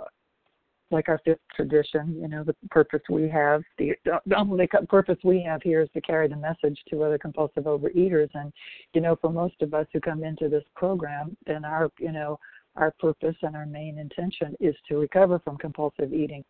[0.91, 5.43] like our fifth tradition, you know, the purpose we have, the, the only purpose we
[5.43, 8.29] have here is to carry the message to other compulsive overeaters.
[8.35, 8.53] And,
[8.95, 12.39] you know, for most of us who come into this program, then our, you know,
[12.77, 16.45] our purpose and our main intention is to recover from compulsive eating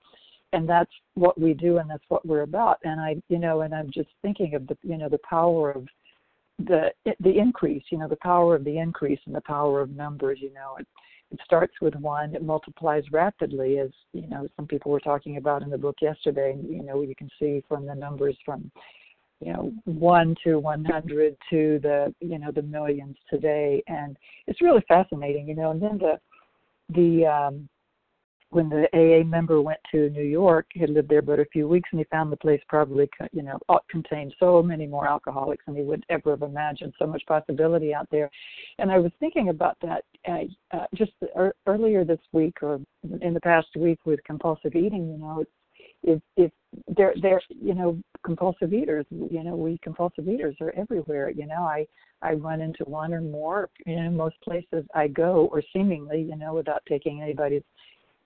[0.52, 3.74] and that's what we do and that's what we're about and i you know and
[3.74, 5.86] i'm just thinking of the you know the power of
[6.66, 10.38] the the increase you know the power of the increase and the power of numbers
[10.40, 10.86] you know it
[11.30, 15.62] it starts with one it multiplies rapidly as you know some people were talking about
[15.62, 18.70] in the book yesterday you know you can see from the numbers from
[19.40, 23.82] you know one to 100 to the you know the millions today.
[23.86, 26.18] And it's really fascinating you know and then the
[26.94, 27.68] the um
[28.50, 31.68] when the AA member went to New York, he had lived there but a few
[31.68, 33.58] weeks, and he found the place probably, you know,
[33.88, 36.92] contained so many more alcoholics than he would ever have imagined.
[36.98, 38.30] So much possibility out there,
[38.78, 41.12] and I was thinking about that uh, uh, just
[41.66, 42.80] earlier this week or
[43.22, 45.08] in the past week with compulsive eating.
[45.10, 45.44] You know,
[46.02, 46.50] if if
[46.96, 51.62] they're they're you know compulsive eaters you know we compulsive eaters are everywhere you know
[51.62, 51.86] i
[52.22, 56.36] i run into one or more you know most places i go or seemingly you
[56.36, 57.62] know without taking anybody's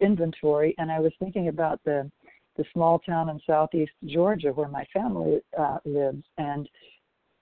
[0.00, 2.10] inventory and i was thinking about the
[2.56, 6.68] the small town in southeast georgia where my family uh lives and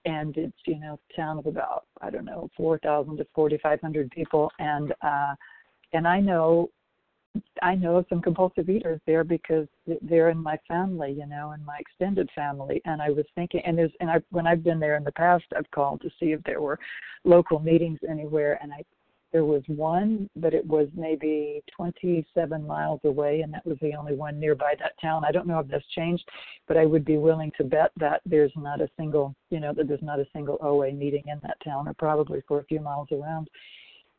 [0.05, 3.81] and it's you know town of about i don't know four thousand to forty five
[3.81, 5.35] hundred people and uh
[5.93, 6.69] and i know
[7.63, 9.67] I know some compulsive eaters there because
[10.03, 12.83] they're in my family, you know, in my extended family.
[12.85, 15.45] And I was thinking, and there's, and I when I've been there in the past,
[15.57, 16.79] I've called to see if there were
[17.25, 18.85] local meetings anywhere, and I
[19.33, 24.15] there was one, but it was maybe 27 miles away, and that was the only
[24.15, 25.25] one nearby that town.
[25.25, 26.25] I don't know if that's changed,
[26.69, 29.89] but I would be willing to bet that there's not a single, you know, that
[29.89, 33.09] there's not a single OA meeting in that town, or probably for a few miles
[33.11, 33.49] around.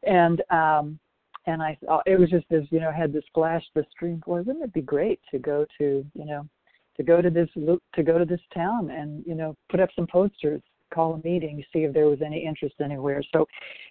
[0.02, 1.00] And um,
[1.46, 4.42] and I thought it was just as you know had this flash the stream boy
[4.42, 6.48] wouldn't it be great to go to you know
[6.96, 10.08] to go to this to go to this town and you know put up some
[10.08, 10.62] posters
[10.94, 13.46] call a meeting see if there was any interest anywhere so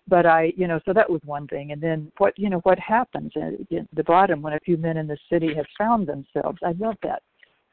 [0.09, 2.79] but i you know so that was one thing and then what you know what
[2.79, 6.59] happens uh, at the bottom when a few men in the city have found themselves
[6.65, 7.23] i love that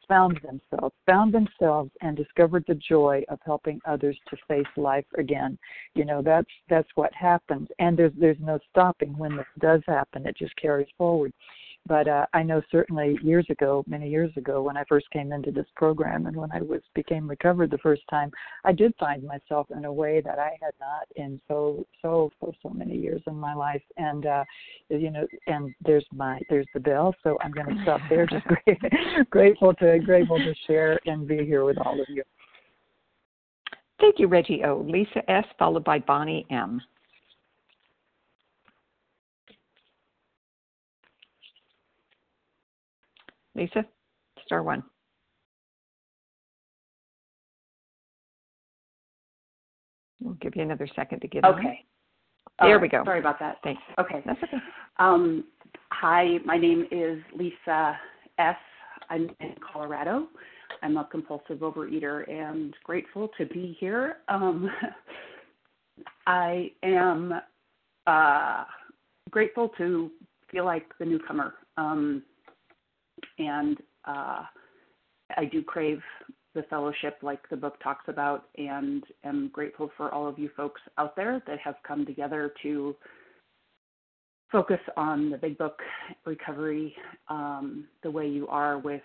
[0.09, 5.57] found themselves, found themselves, and discovered the joy of helping others to face life again.
[5.95, 10.25] You know, that's that's what happens, and there's there's no stopping when this does happen.
[10.25, 11.31] It just carries forward.
[11.85, 15.51] But uh, I know certainly years ago, many years ago, when I first came into
[15.51, 18.31] this program and when I was became recovered the first time,
[18.63, 22.53] I did find myself in a way that I had not in so so for
[22.61, 23.81] so many years in my life.
[23.97, 24.43] And uh,
[24.89, 27.15] you know, and there's my there's the bell.
[27.23, 28.27] So I'm going to stop there.
[28.27, 28.79] Just great,
[29.29, 32.23] grateful to grateful to share and be here with all of you.
[33.99, 34.85] Thank you, Reggie O.
[34.87, 35.45] Lisa S.
[35.57, 36.81] followed by Bonnie M.
[43.55, 43.85] Lisa,
[44.45, 44.83] star one.
[50.21, 51.47] We'll give you another second to get it.
[51.47, 51.85] okay.
[52.59, 52.67] On.
[52.67, 53.03] There we go.
[53.05, 53.57] Sorry about that.
[53.63, 53.81] Thanks.
[53.97, 54.21] Okay.
[54.25, 54.57] That's okay.
[54.97, 55.45] Um,
[55.91, 57.97] hi, my name is Lisa
[58.37, 58.57] S.
[59.09, 60.27] I'm in Colorado.
[60.81, 64.17] I'm a compulsive overeater and grateful to be here.
[64.27, 64.69] Um,
[66.27, 67.33] I am
[68.07, 68.65] uh,
[69.29, 70.11] grateful to
[70.51, 71.53] feel like the newcomer.
[71.77, 72.23] Um,
[73.39, 74.43] and uh,
[75.35, 76.01] I do crave
[76.55, 80.81] the fellowship like the book talks about and am grateful for all of you folks
[80.97, 82.95] out there that have come together to
[84.51, 85.79] focus on the big book
[86.25, 86.95] recovery
[87.29, 89.01] um, the way you are with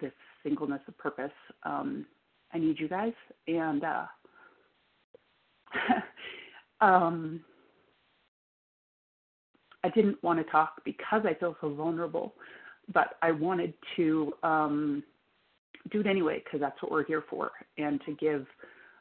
[0.00, 1.32] this singleness of purpose.
[1.64, 2.06] Um,
[2.52, 3.12] i need you guys
[3.46, 4.06] and uh,
[6.80, 7.40] um,
[9.84, 12.34] i didn't want to talk because i feel so vulnerable
[12.92, 15.02] but I wanted to um,
[15.90, 18.46] do it anyway because that's what we're here for, and to give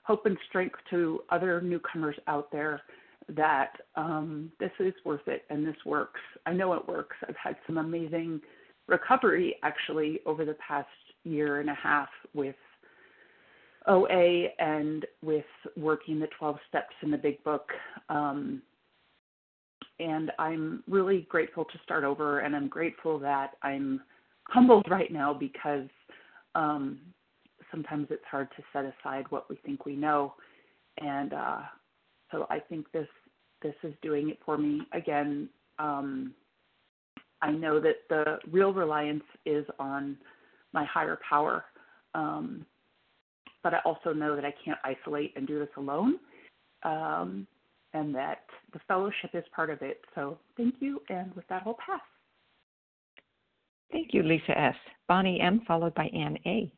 [0.04, 2.82] hope and strength to other newcomers out there
[3.30, 6.22] that um, this is worth it and this works.
[6.46, 7.16] I know it works.
[7.28, 8.40] I've had some amazing
[8.88, 10.88] recovery actually over the past
[11.26, 12.56] year and a half with
[13.88, 15.46] OA and with
[15.76, 17.70] working the 12 steps in the big book.
[18.10, 18.62] Um,
[20.00, 24.02] and I'm really grateful to start over, and I'm grateful that I'm
[24.44, 25.88] humbled right now because
[26.56, 27.00] um,
[27.72, 30.34] sometimes it's hard to set aside what we think we know,
[31.00, 31.60] and uh,
[32.32, 33.08] so I think this
[33.62, 35.50] this is doing it for me again.
[35.80, 36.34] Um,
[37.42, 40.18] I know that the real reliance is on
[40.74, 41.66] my higher power,
[42.14, 42.66] um,
[43.64, 46.20] but I also know that I can't isolate and do this alone.
[46.84, 47.48] Um,
[47.94, 48.40] and that
[48.74, 50.02] the fellowship is part of it.
[50.16, 52.02] So thank you, and with that, I'll pass.
[53.92, 54.76] Thank you, Lisa S.
[55.08, 56.72] Bonnie M., followed by Ann A.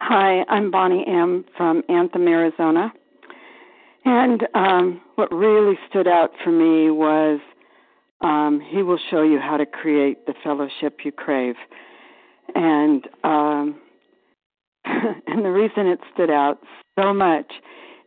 [0.00, 1.44] Hi, I'm Bonnie M.
[1.56, 2.92] from Anthem, Arizona.
[4.04, 7.38] And um, what really stood out for me was
[8.20, 11.54] um, He will show you how to create the fellowship you crave.
[12.54, 13.80] And um,
[14.84, 16.58] and the reason it stood out
[16.98, 17.50] so much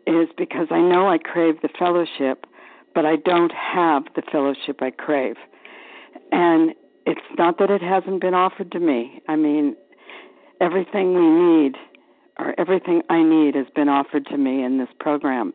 [0.07, 2.45] is because I know I crave the fellowship,
[2.93, 5.35] but I don't have the fellowship I crave.
[6.31, 6.73] And
[7.05, 9.21] it's not that it hasn't been offered to me.
[9.27, 9.75] I mean,
[10.61, 11.75] everything we need
[12.37, 15.53] or everything I need has been offered to me in this program.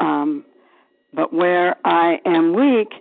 [0.00, 0.44] Um,
[1.14, 2.92] but where I am weak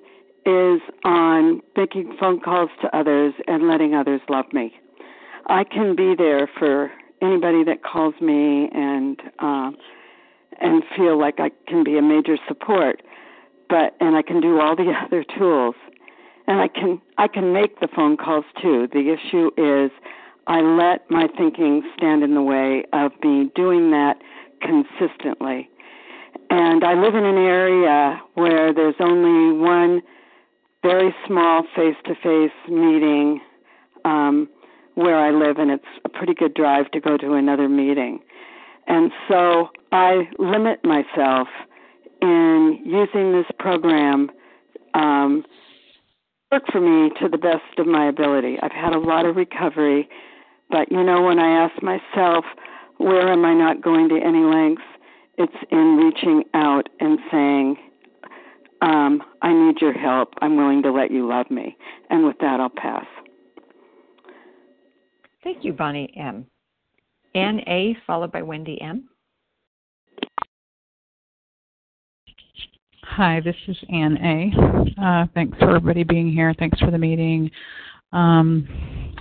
[0.46, 4.74] is on making phone calls to others and letting others love me.
[5.48, 6.92] I can be there for
[7.22, 9.72] anybody that calls me and uh,
[10.60, 13.02] and feel like I can be a major support,
[13.70, 15.76] but and I can do all the other tools,
[16.48, 18.88] and I can I can make the phone calls too.
[18.92, 19.92] The issue is
[20.48, 24.18] I let my thinking stand in the way of me doing that
[24.62, 25.70] consistently.
[26.50, 30.02] And I live in an area where there's only one
[30.84, 33.42] very small face to face meeting
[34.06, 34.48] um,
[34.94, 38.20] where I live, and it's a pretty good drive to go to another meeting.
[38.88, 41.48] And so I limit myself
[42.22, 44.30] in using this program
[44.94, 45.44] um,
[46.52, 48.58] work for me to the best of my ability.
[48.62, 50.08] I've had a lot of recovery
[50.70, 52.46] but you know, when I ask myself,
[52.98, 54.84] where am I not going to any lengths?
[55.38, 57.78] It's in reaching out and saying,
[58.82, 60.34] um, I need your help.
[60.42, 61.76] I'm willing to let you love me.
[62.10, 63.06] And with that, I'll pass.
[65.44, 66.48] Thank you, Bonnie M.
[67.36, 69.10] Ann A, followed by Wendy M.
[73.04, 75.02] Hi, this is Ann A.
[75.02, 76.54] Uh, thanks for everybody being here.
[76.58, 77.52] Thanks for the meeting.
[78.14, 79.14] Um,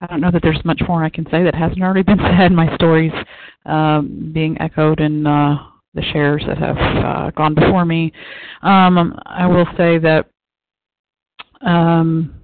[0.00, 2.52] I don't know that there's much more I can say that hasn't already been said.
[2.52, 3.12] My stories
[3.64, 5.56] um, being echoed in uh,
[5.94, 8.12] the shares that have uh, gone before me.
[8.62, 10.26] Um, I will say that
[11.62, 12.34] um,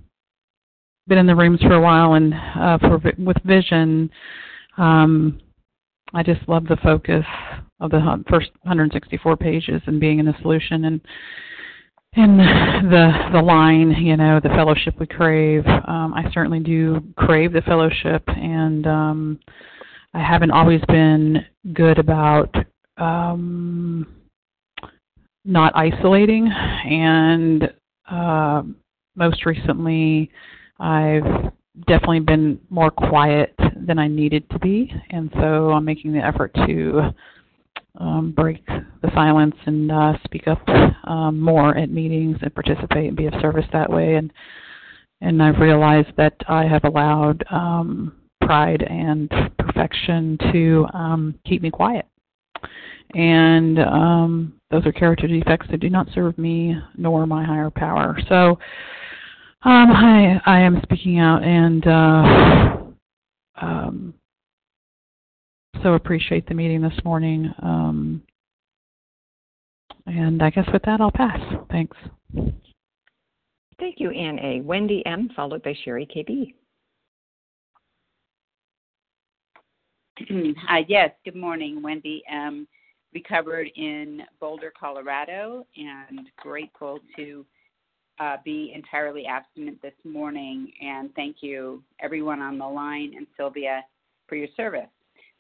[1.06, 4.10] been in the rooms for a while, and uh, for with vision,
[4.76, 5.40] um,
[6.12, 7.24] I just love the focus
[7.80, 11.00] of the first 164 pages and being in the solution and
[12.16, 15.66] in the the line, you know, the fellowship we crave.
[15.66, 19.40] Um, I certainly do crave the fellowship, and um,
[20.12, 22.54] I haven't always been good about
[22.98, 24.06] um,
[25.44, 26.46] not isolating.
[26.48, 27.72] And
[28.08, 28.62] uh,
[29.16, 30.30] most recently,
[30.78, 31.52] I've
[31.86, 36.52] definitely been more quiet than I needed to be, and so I'm making the effort
[36.66, 37.14] to
[37.98, 40.66] um, break the silence and uh, speak up
[41.04, 44.16] um, more at meetings and participate and be of service that way.
[44.16, 44.32] And
[45.20, 51.70] and I've realized that I have allowed um, pride and perfection to um, keep me
[51.70, 52.06] quiet.
[53.14, 58.18] And um, those are character defects that do not serve me nor my higher power.
[58.28, 58.58] So
[59.64, 61.86] um, I I am speaking out and.
[61.86, 62.76] Uh,
[63.60, 64.14] um,
[65.82, 67.52] so appreciate the meeting this morning.
[67.62, 68.22] Um,
[70.06, 71.40] and I guess with that, I'll pass.
[71.70, 71.96] Thanks.
[73.78, 74.60] Thank you, Ann A.
[74.62, 76.54] Wendy M., followed by Sherry KB.
[80.70, 82.66] uh, yes, good morning, Wendy M.
[83.12, 87.44] Recovered in Boulder, Colorado, and grateful to
[88.18, 90.72] uh, be entirely abstinent this morning.
[90.80, 93.84] And thank you, everyone on the line, and Sylvia
[94.28, 94.88] for your service.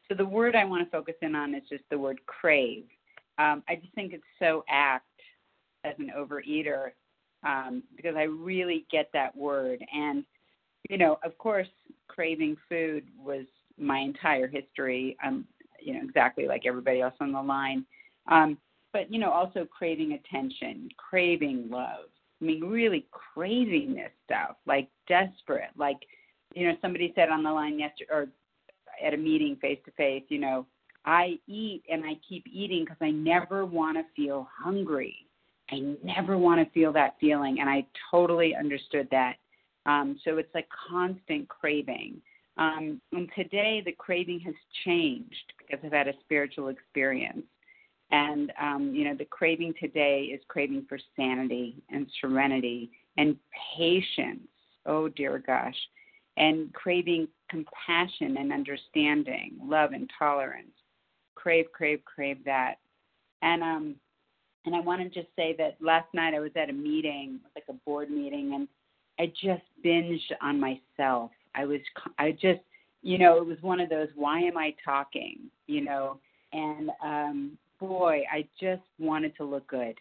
[0.08, 2.84] So the word I want to focus in on is just the word crave.
[3.38, 5.06] Um, I just think it's so apt
[5.84, 6.90] as an overeater
[7.42, 9.84] um, because I really get that word.
[9.94, 10.24] And,
[10.88, 11.68] you know, of course,
[12.08, 13.46] craving food was
[13.78, 15.16] my entire history.
[15.24, 15.46] Um,
[15.80, 17.84] you know, exactly like everybody else on the line.
[18.30, 18.56] Um,
[18.92, 22.06] but, you know, also craving attention, craving love.
[22.44, 25.70] I mean, really craving this stuff, like desperate.
[25.78, 25.96] Like,
[26.54, 28.26] you know, somebody said on the line yesterday, or
[29.02, 30.66] at a meeting face to face, you know,
[31.06, 35.16] I eat and I keep eating because I never want to feel hungry.
[35.70, 39.36] I never want to feel that feeling, and I totally understood that.
[39.86, 42.20] Um, so it's like constant craving.
[42.58, 47.46] Um, and today the craving has changed because I've had a spiritual experience.
[48.14, 53.36] And, um, you know, the craving today is craving for sanity and serenity and
[53.76, 54.48] patience.
[54.86, 55.74] Oh, dear gosh
[56.36, 60.72] and craving compassion and understanding, love and tolerance.
[61.34, 62.76] Crave, crave, crave that.
[63.42, 63.94] And um
[64.66, 67.64] and I want to just say that last night I was at a meeting, like
[67.68, 68.68] a board meeting, and
[69.18, 71.30] I just binged on myself.
[71.54, 71.80] I was
[72.18, 72.60] I just
[73.02, 76.18] you know, it was one of those why am I talking, you know,
[76.52, 79.96] and um boy, I just wanted to look good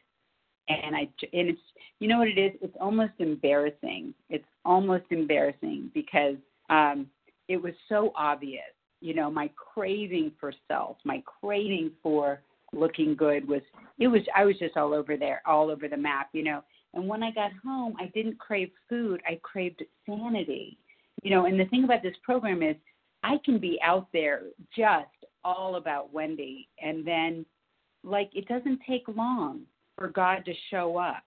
[0.69, 1.01] and I
[1.33, 1.61] and it's
[1.99, 2.51] you know what it is.
[2.61, 4.13] It's almost embarrassing.
[4.29, 6.35] It's almost embarrassing because
[6.69, 7.07] um,
[7.47, 8.61] it was so obvious.
[9.01, 13.61] You know, my craving for self, my craving for looking good was
[13.99, 16.29] it was I was just all over there, all over the map.
[16.33, 16.63] You know,
[16.93, 19.21] and when I got home, I didn't crave food.
[19.27, 20.77] I craved sanity.
[21.21, 22.75] You know, and the thing about this program is
[23.23, 24.41] I can be out there
[24.75, 25.07] just
[25.45, 27.45] all about Wendy, and then
[28.03, 29.61] like it doesn't take long
[29.97, 31.23] for God to show up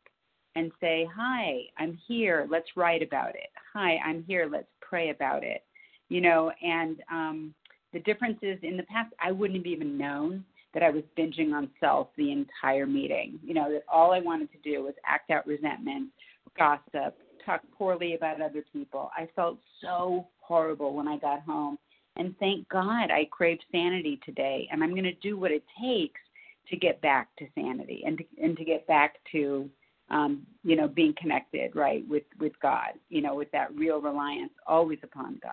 [0.55, 2.47] and say, Hi, I'm here.
[2.51, 3.51] Let's write about it.
[3.74, 4.49] Hi, I'm here.
[4.51, 5.62] Let's pray about it.
[6.09, 7.55] You know, and um,
[7.93, 11.55] the difference is in the past, I wouldn't have even known that I was binging
[11.55, 13.39] on self the entire meeting.
[13.43, 16.11] You know, that all I wanted to do was act out resentment,
[16.59, 19.11] gossip, talk poorly about other people.
[19.16, 21.79] I felt so horrible when I got home.
[22.16, 24.68] And thank God I craved sanity today.
[24.70, 26.20] And I'm going to do what it takes
[26.69, 29.69] to get back to sanity and to, and to get back to
[30.11, 34.53] um, you know being connected right with with God you know with that real reliance
[34.67, 35.53] always upon God.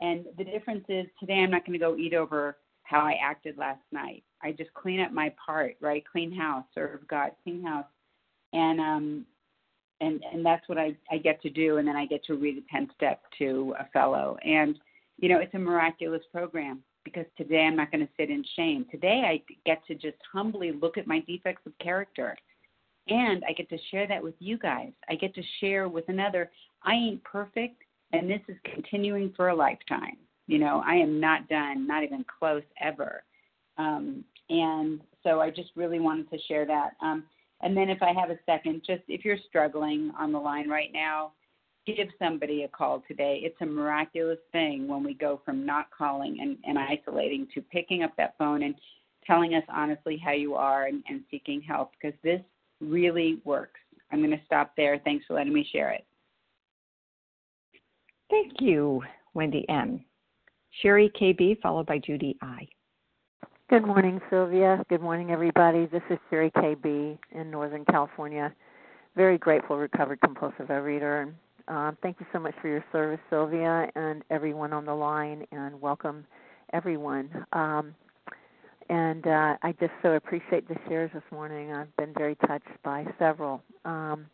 [0.00, 3.56] And the difference is today I'm not going to go eat over how I acted
[3.56, 4.22] last night.
[4.42, 6.04] I just clean up my part right?
[6.10, 7.86] Clean house serve God clean house.
[8.52, 9.26] And um
[10.00, 12.58] and and that's what I I get to do and then I get to read
[12.58, 14.36] a 10 step to a fellow.
[14.44, 14.78] And
[15.18, 18.84] you know it's a miraculous program because today I'm not going to sit in shame.
[18.90, 22.36] Today I get to just humbly look at my defects of character
[23.08, 24.90] and I get to share that with you guys.
[25.08, 26.50] I get to share with another.
[26.82, 27.80] I ain't perfect
[28.12, 30.16] and this is continuing for a lifetime.
[30.48, 33.22] You know, I am not done, not even close ever.
[33.78, 36.90] Um, and so I just really wanted to share that.
[37.00, 37.24] Um,
[37.60, 40.90] and then if I have a second, just if you're struggling on the line right
[40.92, 41.32] now,
[41.86, 43.40] give somebody a call today.
[43.42, 48.02] It's a miraculous thing when we go from not calling and, and isolating to picking
[48.02, 48.74] up that phone and
[49.24, 52.40] telling us honestly how you are and, and seeking help because this
[52.80, 53.80] really works.
[54.12, 55.00] I'm going to stop there.
[55.04, 56.04] Thanks for letting me share it.
[58.30, 59.02] Thank you,
[59.34, 60.04] Wendy M.
[60.82, 62.66] Sherry KB, followed by Judy I.
[63.70, 64.82] Good morning, Sylvia.
[64.88, 65.86] Good morning, everybody.
[65.86, 68.52] This is Sherry KB in Northern California.
[69.16, 71.32] Very grateful recovered compulsive overeater
[71.68, 75.80] um, thank you so much for your service, Sylvia, and everyone on the line, and
[75.80, 76.24] welcome
[76.72, 77.28] everyone.
[77.52, 77.94] Um,
[78.88, 81.72] and uh, I just so appreciate the shares this morning.
[81.72, 83.62] I've been very touched by several.
[83.84, 84.26] Um,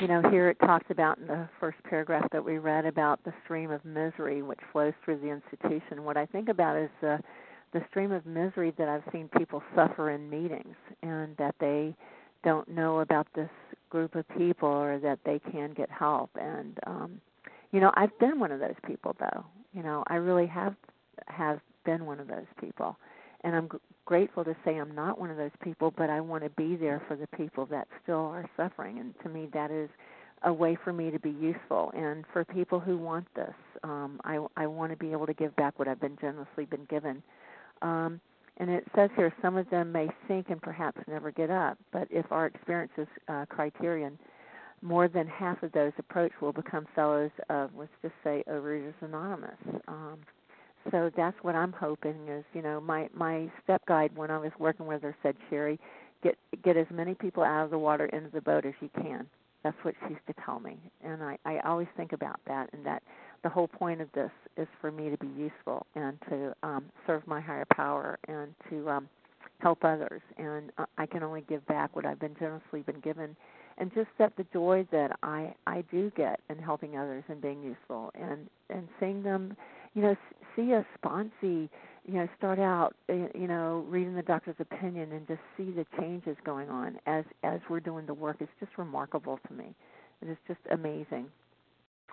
[0.00, 3.32] you know, here it talks about in the first paragraph that we read about the
[3.44, 6.04] stream of misery which flows through the institution.
[6.04, 7.18] What I think about is the
[7.74, 11.94] the stream of misery that I've seen people suffer in meetings, and that they
[12.42, 13.50] don't know about this
[13.90, 16.30] group of people or that they can get help.
[16.40, 17.20] And um
[17.72, 19.44] you know i've been one of those people though.
[19.72, 20.74] You know i really have
[21.26, 22.96] have been one of those people.
[23.44, 26.44] And i'm g- grateful to say i'm not one of those people but i want
[26.44, 28.98] to be there for the people that still are suffering.
[28.98, 29.90] And to me that is
[30.44, 31.90] a way for me to be useful.
[31.96, 35.54] And for people who want this um i i want to be able to give
[35.56, 37.22] back what i've been generously been given.
[37.82, 38.20] Um
[38.58, 42.08] and it says here some of them may sink and perhaps never get up, but
[42.10, 44.18] if our experience is uh, criterion,
[44.82, 49.58] more than half of those approached will become fellows of, let's just say, Overeaters Anonymous.
[49.88, 50.18] Um,
[50.90, 54.52] so that's what I'm hoping is, you know, my my step guide when I was
[54.58, 55.78] working with her said, Sherry,
[56.22, 59.26] get get as many people out of the water into the boat as you can.
[59.64, 62.86] That's what she used to tell me, and I I always think about that and
[62.86, 63.02] that
[63.42, 67.26] the whole point of this is for me to be useful and to um, serve
[67.26, 69.08] my higher power and to um,
[69.60, 70.22] help others.
[70.36, 73.36] And uh, I can only give back what I've been generously been given,
[73.78, 77.62] and just that the joy that I I do get in helping others and being
[77.62, 79.56] useful and and seeing them,
[79.94, 80.16] you know,
[80.56, 81.68] see a sponsee,
[82.04, 85.86] you know, start out, uh, you know, reading the doctor's opinion and just see the
[85.98, 88.36] changes going on as as we're doing the work.
[88.40, 89.74] It's just remarkable to me.
[90.22, 91.26] It is just amazing.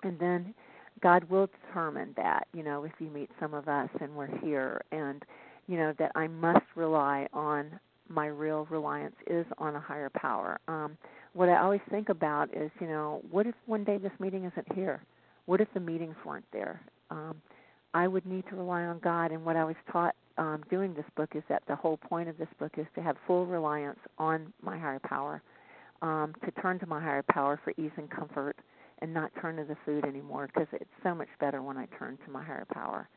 [0.02, 0.54] And then
[1.02, 4.80] God will determine that, you know, if you meet some of us and we're here
[4.92, 5.24] and
[5.66, 7.78] you know that I must rely on
[8.08, 10.58] my real reliance is on a higher power.
[10.68, 10.96] Um
[11.34, 14.72] what I always think about is, you know, what if one day this meeting isn't
[14.74, 15.02] here?
[15.44, 16.80] What if the meetings weren't there?
[17.10, 17.36] Um
[17.94, 21.04] I would need to rely on God and what I was taught um doing this
[21.16, 24.52] book is that the whole point of this book is to have full reliance on
[24.62, 25.42] my higher power.
[26.00, 28.56] Um to turn to my higher power for ease and comfort
[29.00, 32.18] and not turn to the food anymore because it's so much better when I turn
[32.24, 33.08] to my higher power.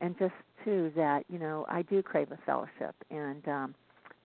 [0.00, 0.34] And just
[0.64, 3.74] too that you know I do crave a fellowship, and um,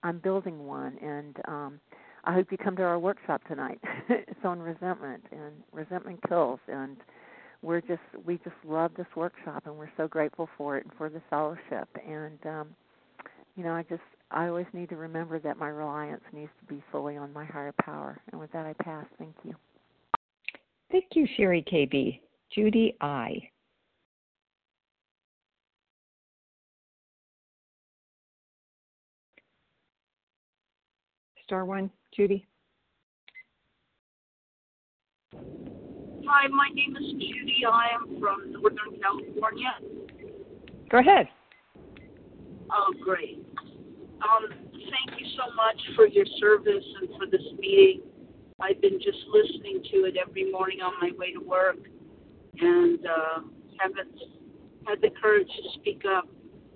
[0.03, 1.79] I'm building one, and um,
[2.25, 3.79] I hope you come to our workshop tonight.
[4.09, 6.97] it's on resentment, and resentment kills, and
[7.63, 11.09] we're just we just love this workshop, and we're so grateful for it and for
[11.09, 11.87] the fellowship.
[12.07, 12.67] And um,
[13.55, 16.83] you know, I just I always need to remember that my reliance needs to be
[16.91, 18.19] fully on my higher power.
[18.31, 19.05] And with that, I pass.
[19.17, 19.55] Thank you.
[20.91, 22.19] Thank you, Sherry KB.
[22.53, 23.49] Judy I.
[31.43, 32.47] Star one, Judy.
[36.25, 37.63] Hi, my name is Judy.
[37.69, 39.73] I am from Northern California.
[40.89, 41.27] Go ahead.
[42.71, 43.45] Oh, great.
[43.59, 48.01] Um, thank you so much for your service and for this meeting.
[48.63, 51.79] I've been just listening to it every morning on my way to work
[52.59, 53.39] and uh,
[53.77, 54.17] haven't
[54.87, 56.29] had the courage to speak up,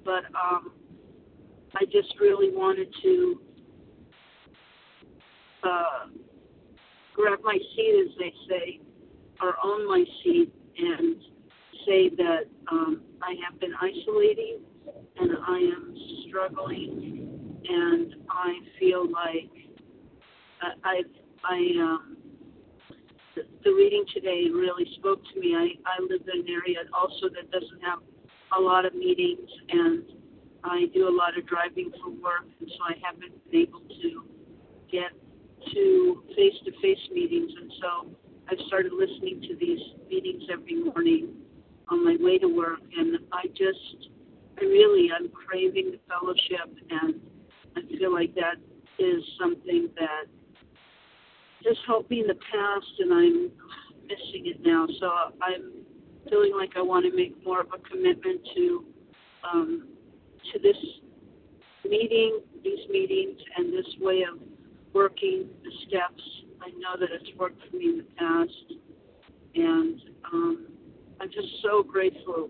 [0.03, 0.73] but um,
[1.75, 3.41] I just really wanted to
[5.63, 6.07] uh,
[7.13, 8.79] grab my seat, as they say,
[9.41, 11.15] or own my seat, and
[11.85, 14.59] say that um, I have been isolating
[15.19, 15.95] and I am
[16.27, 19.49] struggling, and I feel like
[20.83, 21.05] I've
[21.47, 22.17] I um,
[23.35, 25.55] the, the reading today really spoke to me.
[25.55, 27.99] I I live in an area also that doesn't have
[28.57, 30.03] a lot of meetings, and
[30.63, 34.25] I do a lot of driving for work, and so I haven't been able to
[34.91, 35.11] get
[35.73, 38.11] to face-to-face meetings, and so
[38.49, 39.79] I've started listening to these
[40.09, 41.35] meetings every morning
[41.89, 44.09] on my way to work, and I just,
[44.59, 47.15] I really, I'm craving the fellowship, and
[47.75, 48.55] I feel like that
[48.99, 50.25] is something that
[51.63, 53.51] just helped me in the past, and I'm
[54.03, 54.87] missing it now.
[54.99, 55.07] So
[55.41, 55.71] I'm
[56.29, 58.85] feeling like I want to make more of a commitment to
[59.43, 59.87] um,
[60.53, 60.77] to this
[61.87, 64.39] meeting, these meetings, and this way of
[64.93, 66.23] working the steps.
[66.61, 68.73] I know that it's worked for me in the past,
[69.55, 70.01] and
[70.33, 70.67] um,
[71.19, 72.49] I'm just so grateful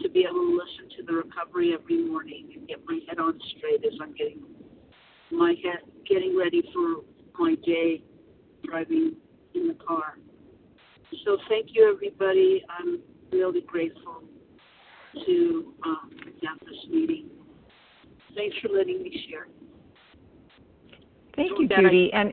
[0.00, 3.38] to be able to listen to the recovery every morning and get my head on
[3.56, 4.42] straight as I'm getting
[5.30, 7.02] my head getting ready for
[7.38, 8.02] my day
[8.64, 9.16] driving
[9.54, 10.18] in the car.
[11.24, 12.64] So thank you, everybody.
[12.68, 13.00] I'm
[13.32, 14.22] really grateful
[15.26, 16.10] to um,
[16.46, 17.26] have this meeting.
[18.34, 19.48] Thanks for letting me share.
[21.36, 22.10] Thank you, Judy.
[22.12, 22.32] I, and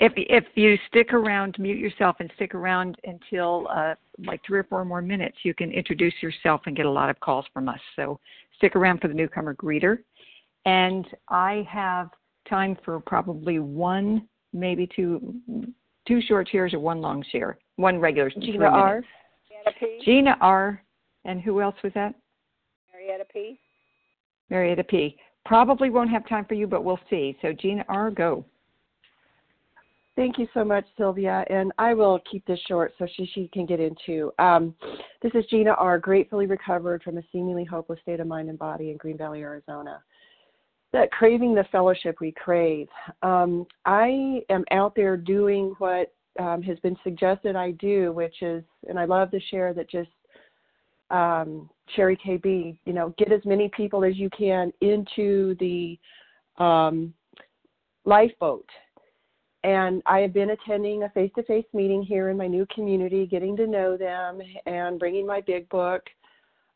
[0.00, 3.94] if if you stick around, mute yourself and stick around until uh,
[4.26, 7.18] like three or four more minutes, you can introduce yourself and get a lot of
[7.20, 7.80] calls from us.
[7.96, 8.18] So
[8.56, 9.98] stick around for the newcomer greeter.
[10.64, 12.10] And I have
[12.48, 15.34] time for probably one, maybe two,
[16.06, 18.30] two short shares or one long share, one regular.
[18.30, 19.02] Gina R.
[20.04, 20.82] Gina R.
[21.24, 22.14] And who else was that?
[22.92, 23.58] Marietta P.
[24.50, 25.16] Marietta P.
[25.44, 27.36] Probably won't have time for you, but we'll see.
[27.42, 28.10] So Gina R.
[28.10, 28.44] Go.
[30.14, 31.44] Thank you so much, Sylvia.
[31.48, 34.30] And I will keep this short so she, she can get into.
[34.38, 34.74] Um,
[35.22, 38.90] this is Gina R., gratefully recovered from a seemingly hopeless state of mind and body
[38.90, 40.02] in Green Valley, Arizona.
[40.92, 42.88] That craving the fellowship we crave.
[43.22, 48.62] Um, I am out there doing what um, has been suggested I do, which is,
[48.88, 50.10] and I love to share that just
[51.10, 55.98] um, Sherry KB, you know, get as many people as you can into the
[56.62, 57.12] um,
[58.04, 58.66] lifeboat
[59.64, 63.26] and I have been attending a face to face meeting here in my new community,
[63.26, 66.02] getting to know them and bringing my big book.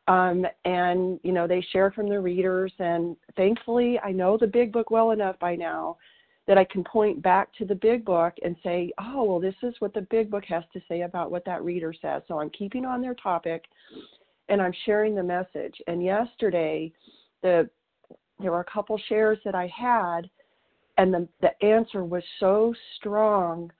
[0.09, 2.72] Um, and, you know, they share from the readers.
[2.78, 5.96] And thankfully, I know the big book well enough by now
[6.46, 9.74] that I can point back to the big book and say, oh, well, this is
[9.80, 12.22] what the big book has to say about what that reader says.
[12.28, 13.64] So I'm keeping on their topic
[14.48, 15.74] and I'm sharing the message.
[15.88, 16.92] And yesterday,
[17.42, 17.68] the
[18.38, 20.28] there were a couple shares that I had
[20.98, 23.70] and the, the answer was so strong.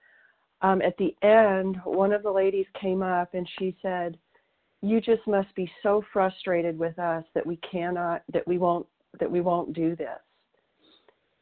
[0.63, 4.19] Um, at the end, one of the ladies came up and she said,
[4.87, 8.87] "You just must be so frustrated with us that we cannot, that we won't,
[9.19, 10.21] that we won't do this."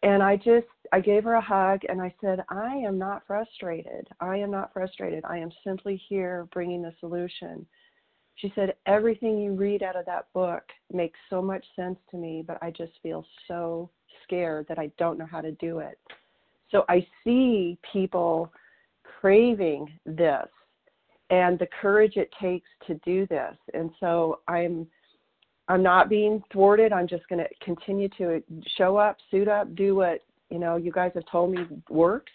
[0.03, 4.09] And I just, I gave her a hug and I said, "I am not frustrated.
[4.21, 5.25] I am not frustrated.
[5.25, 7.67] I am simply here bringing the solution."
[8.37, 12.43] She said, Everything you read out of that book makes so much sense to me,
[12.47, 13.91] but I just feel so
[14.25, 15.99] scared that I don't know how to do it.
[16.71, 18.53] So I see people
[19.21, 20.49] craving this
[21.31, 23.57] and the courage it takes to do this.
[23.73, 24.87] And so I'm
[25.69, 26.93] I'm not being thwarted.
[26.93, 28.43] I'm just going to continue to
[28.77, 30.21] show up, suit up, do what,
[30.51, 32.33] you know, you guys have told me works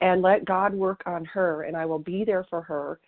[0.00, 2.98] and let God work on her and I will be there for her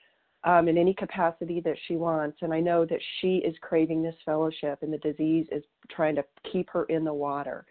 [0.44, 2.38] um, in any capacity that she wants.
[2.42, 6.24] And I know that she is craving this fellowship, and the disease is trying to
[6.50, 7.66] keep her in the water.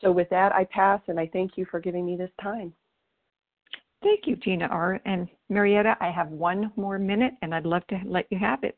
[0.00, 2.72] So, with that, I pass, and I thank you for giving me this time.
[4.02, 5.00] Thank you, Gina R.
[5.04, 8.76] And Marietta, I have one more minute, and I'd love to let you have it.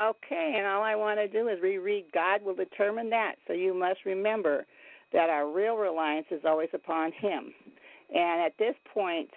[0.00, 3.34] Okay, and all I want to do is reread God will determine that.
[3.46, 4.64] So you must remember
[5.12, 7.52] that our real reliance is always upon Him.
[8.14, 9.30] And at this point,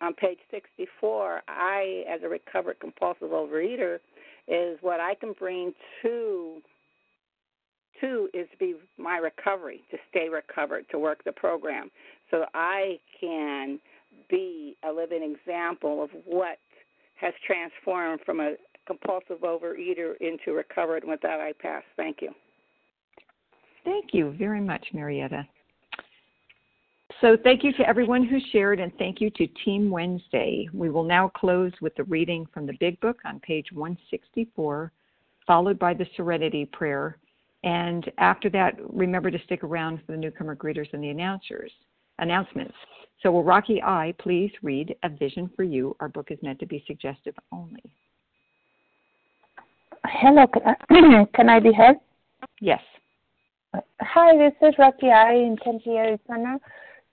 [0.00, 3.98] on page 64, I, as a recovered compulsive overeater,
[4.48, 5.72] is what I can bring
[6.02, 6.60] to
[8.00, 11.90] to is to be my recovery, to stay recovered, to work the program,
[12.30, 13.78] so I can
[14.28, 16.58] be a living example of what
[17.16, 18.54] has transformed from a
[18.86, 21.00] compulsive overeater into recovery.
[21.00, 21.82] And with that, I pass.
[21.96, 22.30] Thank you.
[23.84, 25.46] Thank you very much, Marietta.
[27.20, 30.68] So, thank you to everyone who shared, and thank you to Team Wednesday.
[30.72, 34.90] We will now close with the reading from the Big Book on page 164,
[35.46, 37.18] followed by the Serenity Prayer.
[37.62, 41.70] And after that, remember to stick around for the newcomer greeters and the announcers
[42.22, 42.74] announcements.
[43.22, 45.94] So, will Rocky I please read A Vision for You?
[46.00, 47.82] Our book is meant to be suggestive only.
[50.06, 51.96] Hello, can I, can I be heard?
[52.60, 52.80] Yes.
[54.00, 56.58] Hi, this is Rocky I in Tempe, Arizona.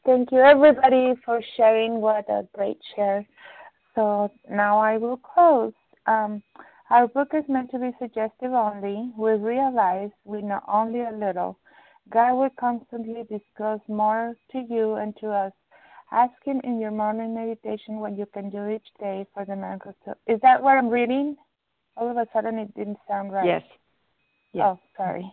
[0.05, 2.01] Thank you, everybody, for sharing.
[2.01, 3.25] What a great share.
[3.95, 5.73] So now I will close.
[6.07, 6.41] Um,
[6.89, 9.11] our book is meant to be suggestive only.
[9.17, 11.57] We realize we know only a little.
[12.11, 15.53] God will constantly disclose more to you and to us.
[16.11, 19.93] Ask Him in your morning meditation what you can do each day for the miracle.
[20.27, 21.37] Is that what I'm reading?
[21.97, 23.45] All of a sudden, it didn't sound right.
[23.45, 23.63] Yes.
[24.53, 24.65] yes.
[24.65, 25.31] Oh, sorry.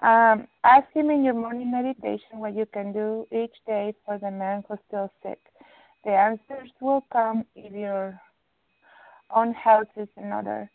[0.00, 4.30] Um, ask Him in your morning meditation what you can do each day for the
[4.30, 5.40] man who's still sick.
[6.04, 8.18] The answers will come if your
[9.34, 10.70] own health is in order.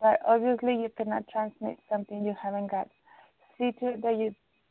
[0.00, 2.88] But obviously, you cannot transmit something you haven't got.
[3.58, 4.32] See to it that your